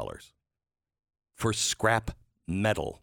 for 1.40 1.52
scrap 1.54 2.10
metal. 2.46 3.02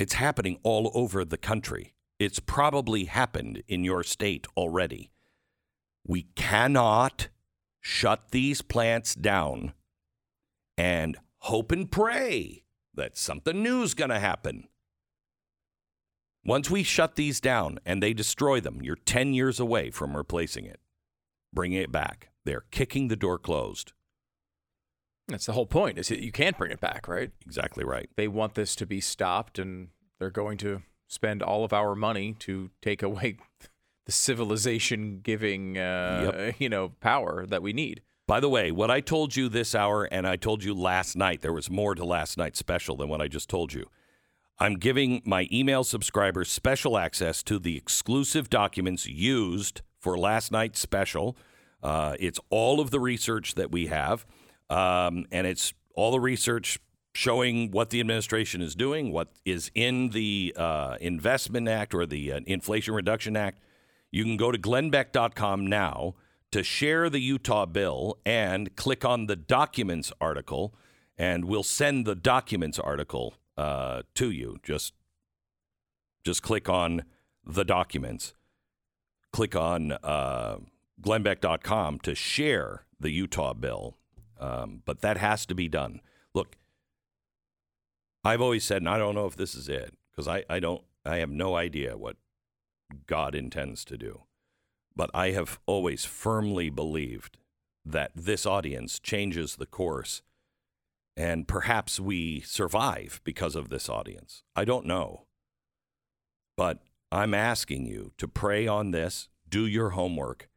It's 0.00 0.14
happening 0.14 0.58
all 0.64 0.90
over 0.94 1.24
the 1.24 1.38
country. 1.38 1.94
It's 2.18 2.40
probably 2.40 3.04
happened 3.04 3.62
in 3.68 3.84
your 3.84 4.02
state 4.02 4.48
already. 4.56 5.12
We 6.04 6.26
cannot 6.34 7.28
shut 7.80 8.32
these 8.32 8.62
plants 8.62 9.14
down 9.14 9.74
and 10.76 11.16
hope 11.38 11.70
and 11.70 11.88
pray 11.88 12.64
that 12.94 13.16
something 13.16 13.62
new 13.62 13.82
is 13.82 13.94
going 13.94 14.10
to 14.10 14.18
happen. 14.18 14.68
Once 16.44 16.68
we 16.68 16.82
shut 16.82 17.14
these 17.14 17.40
down 17.40 17.78
and 17.86 18.02
they 18.02 18.12
destroy 18.12 18.58
them, 18.58 18.80
you're 18.82 18.96
10 18.96 19.34
years 19.34 19.60
away 19.60 19.90
from 19.90 20.16
replacing 20.16 20.64
it, 20.64 20.80
bringing 21.52 21.80
it 21.80 21.92
back. 21.92 22.30
They're 22.44 22.64
kicking 22.72 23.06
the 23.06 23.14
door 23.14 23.38
closed. 23.38 23.92
That's 25.32 25.46
the 25.46 25.52
whole 25.52 25.66
point. 25.66 25.98
Is 25.98 26.08
that 26.08 26.20
you 26.20 26.32
can't 26.32 26.56
bring 26.56 26.70
it 26.70 26.80
back, 26.80 27.08
right? 27.08 27.30
Exactly 27.44 27.84
right. 27.84 28.08
They 28.16 28.28
want 28.28 28.54
this 28.54 28.76
to 28.76 28.86
be 28.86 29.00
stopped, 29.00 29.58
and 29.58 29.88
they're 30.18 30.30
going 30.30 30.58
to 30.58 30.82
spend 31.08 31.42
all 31.42 31.64
of 31.64 31.72
our 31.72 31.94
money 31.94 32.34
to 32.40 32.70
take 32.80 33.02
away 33.02 33.36
the 34.06 34.12
civilization-giving, 34.12 35.78
uh, 35.78 36.32
Yep. 36.34 36.54
you 36.58 36.68
know, 36.68 36.90
power 37.00 37.46
that 37.46 37.62
we 37.62 37.72
need. 37.72 38.02
By 38.26 38.40
the 38.40 38.48
way, 38.48 38.70
what 38.70 38.90
I 38.90 39.00
told 39.00 39.36
you 39.36 39.48
this 39.48 39.74
hour 39.74 40.04
and 40.04 40.26
I 40.26 40.36
told 40.36 40.64
you 40.64 40.74
last 40.74 41.16
night, 41.16 41.42
there 41.42 41.52
was 41.52 41.70
more 41.70 41.94
to 41.94 42.04
last 42.04 42.38
night's 42.38 42.58
special 42.58 42.96
than 42.96 43.08
what 43.08 43.20
I 43.20 43.28
just 43.28 43.48
told 43.50 43.72
you. 43.72 43.86
I'm 44.58 44.74
giving 44.74 45.22
my 45.24 45.48
email 45.52 45.82
subscribers 45.82 46.50
special 46.50 46.96
access 46.96 47.42
to 47.44 47.58
the 47.58 47.76
exclusive 47.76 48.48
documents 48.48 49.06
used 49.06 49.82
for 49.98 50.16
last 50.16 50.52
night's 50.52 50.78
special. 50.78 51.36
Uh, 51.82 52.14
it's 52.20 52.38
all 52.48 52.80
of 52.80 52.90
the 52.90 53.00
research 53.00 53.54
that 53.56 53.72
we 53.72 53.88
have, 53.88 54.24
um, 54.72 55.26
and 55.30 55.46
it's 55.46 55.74
all 55.94 56.12
the 56.12 56.20
research 56.20 56.78
showing 57.14 57.70
what 57.70 57.90
the 57.90 58.00
administration 58.00 58.62
is 58.62 58.74
doing, 58.74 59.12
what 59.12 59.28
is 59.44 59.70
in 59.74 60.08
the 60.10 60.54
uh, 60.56 60.96
Investment 60.98 61.68
Act 61.68 61.94
or 61.94 62.06
the 62.06 62.32
uh, 62.32 62.40
Inflation 62.46 62.94
Reduction 62.94 63.36
Act. 63.36 63.62
You 64.10 64.24
can 64.24 64.38
go 64.38 64.50
to 64.50 64.58
glennbeck.com 64.58 65.66
now 65.66 66.14
to 66.52 66.62
share 66.62 67.10
the 67.10 67.20
Utah 67.20 67.66
bill 67.66 68.18
and 68.24 68.74
click 68.74 69.04
on 69.04 69.26
the 69.26 69.36
documents 69.36 70.10
article, 70.22 70.74
and 71.18 71.44
we'll 71.44 71.62
send 71.62 72.06
the 72.06 72.14
documents 72.14 72.78
article 72.78 73.34
uh, 73.58 74.02
to 74.14 74.30
you. 74.30 74.56
Just 74.62 74.94
just 76.24 76.42
click 76.42 76.70
on 76.70 77.02
the 77.44 77.64
documents. 77.64 78.32
Click 79.32 79.54
on 79.54 79.92
uh, 79.92 80.58
glennbeck.com 81.02 81.98
to 82.00 82.14
share 82.14 82.84
the 82.98 83.10
Utah 83.10 83.52
bill. 83.52 83.96
Um, 84.42 84.82
but 84.84 85.02
that 85.02 85.18
has 85.18 85.46
to 85.46 85.54
be 85.54 85.68
done. 85.68 86.00
Look, 86.34 86.56
I've 88.24 88.40
always 88.40 88.64
said, 88.64 88.78
and 88.78 88.88
I 88.88 88.98
don't 88.98 89.14
know 89.14 89.26
if 89.26 89.36
this 89.36 89.54
is 89.54 89.68
it, 89.68 89.94
because 90.10 90.26
I, 90.26 90.44
I 90.50 90.58
don't, 90.58 90.82
I 91.04 91.18
have 91.18 91.30
no 91.30 91.54
idea 91.54 91.96
what 91.96 92.16
God 93.06 93.36
intends 93.36 93.84
to 93.84 93.96
do. 93.96 94.22
But 94.96 95.10
I 95.14 95.30
have 95.30 95.60
always 95.64 96.04
firmly 96.04 96.70
believed 96.70 97.38
that 97.84 98.10
this 98.16 98.44
audience 98.44 98.98
changes 98.98 99.56
the 99.56 99.66
course 99.66 100.22
and 101.16 101.46
perhaps 101.46 102.00
we 102.00 102.40
survive 102.40 103.20
because 103.22 103.54
of 103.54 103.68
this 103.68 103.88
audience. 103.88 104.42
I 104.56 104.64
don't 104.64 104.86
know. 104.86 105.26
But 106.56 106.78
I'm 107.10 107.34
asking 107.34 107.86
you 107.86 108.12
to 108.18 108.26
pray 108.26 108.66
on 108.66 108.90
this, 108.90 109.28
do 109.48 109.66
your 109.66 109.90
homework, 109.90 110.48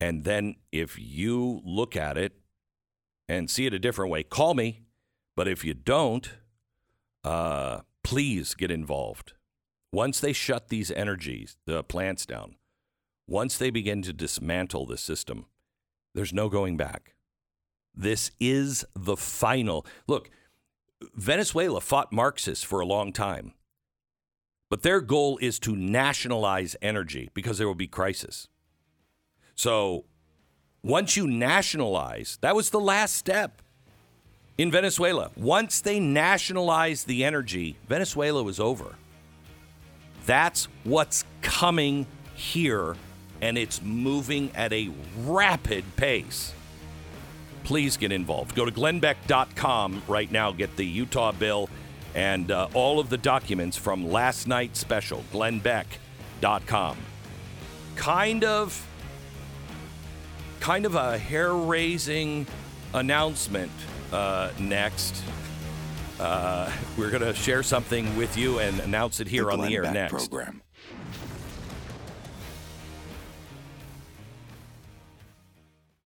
and 0.00 0.24
then 0.24 0.56
if 0.70 0.98
you 0.98 1.62
look 1.64 1.96
at 1.96 2.18
it 2.18 2.37
and 3.28 3.50
see 3.50 3.66
it 3.66 3.74
a 3.74 3.78
different 3.78 4.10
way, 4.10 4.22
call 4.22 4.54
me. 4.54 4.82
But 5.36 5.48
if 5.48 5.64
you 5.64 5.74
don't, 5.74 6.30
uh, 7.22 7.80
please 8.02 8.54
get 8.54 8.70
involved. 8.70 9.34
Once 9.92 10.20
they 10.20 10.32
shut 10.32 10.68
these 10.68 10.90
energies, 10.90 11.56
the 11.64 11.84
plants 11.84 12.26
down, 12.26 12.56
once 13.26 13.56
they 13.56 13.70
begin 13.70 14.02
to 14.02 14.12
dismantle 14.12 14.86
the 14.86 14.98
system, 14.98 15.46
there's 16.14 16.32
no 16.32 16.48
going 16.48 16.76
back. 16.76 17.14
This 17.94 18.30
is 18.40 18.84
the 18.94 19.16
final. 19.16 19.84
Look, 20.06 20.30
Venezuela 21.14 21.80
fought 21.80 22.12
Marxists 22.12 22.64
for 22.64 22.80
a 22.80 22.86
long 22.86 23.12
time, 23.12 23.52
but 24.70 24.82
their 24.82 25.00
goal 25.00 25.38
is 25.38 25.58
to 25.60 25.76
nationalize 25.76 26.76
energy 26.82 27.30
because 27.34 27.58
there 27.58 27.66
will 27.66 27.74
be 27.74 27.86
crisis. 27.86 28.48
So 29.54 30.04
once 30.88 31.18
you 31.18 31.26
nationalize, 31.28 32.38
that 32.40 32.56
was 32.56 32.70
the 32.70 32.80
last 32.80 33.14
step 33.14 33.60
in 34.56 34.70
Venezuela. 34.70 35.30
Once 35.36 35.82
they 35.82 36.00
nationalized 36.00 37.06
the 37.06 37.24
energy, 37.24 37.76
Venezuela 37.86 38.42
was 38.42 38.58
over. 38.58 38.94
That's 40.24 40.66
what's 40.84 41.26
coming 41.42 42.06
here, 42.34 42.96
and 43.42 43.58
it's 43.58 43.82
moving 43.82 44.50
at 44.54 44.72
a 44.72 44.90
rapid 45.18 45.84
pace. 45.96 46.54
Please 47.64 47.98
get 47.98 48.10
involved. 48.10 48.56
Go 48.56 48.64
to 48.64 48.72
glennbeck.com 48.72 50.02
right 50.08 50.32
now, 50.32 50.52
get 50.52 50.74
the 50.76 50.86
Utah 50.86 51.32
bill 51.32 51.68
and 52.14 52.50
uh, 52.50 52.68
all 52.72 52.98
of 52.98 53.10
the 53.10 53.18
documents 53.18 53.76
from 53.76 54.10
last 54.10 54.48
night's 54.48 54.78
special, 54.78 55.22
glennbeck.com. 55.34 56.96
Kind 57.94 58.44
of 58.44 58.86
kind 60.60 60.86
of 60.86 60.94
a 60.94 61.18
hair-raising 61.18 62.46
announcement 62.94 63.72
uh, 64.12 64.50
next. 64.58 65.22
Uh, 66.18 66.70
we're 66.96 67.10
going 67.10 67.22
to 67.22 67.34
share 67.34 67.62
something 67.62 68.16
with 68.16 68.36
you 68.36 68.58
and 68.58 68.80
announce 68.80 69.20
it 69.20 69.28
here 69.28 69.44
The 69.44 69.50
on 69.52 69.60
the 69.60 69.74
air 69.74 69.82
next. 69.92 70.12
Program. 70.12 70.62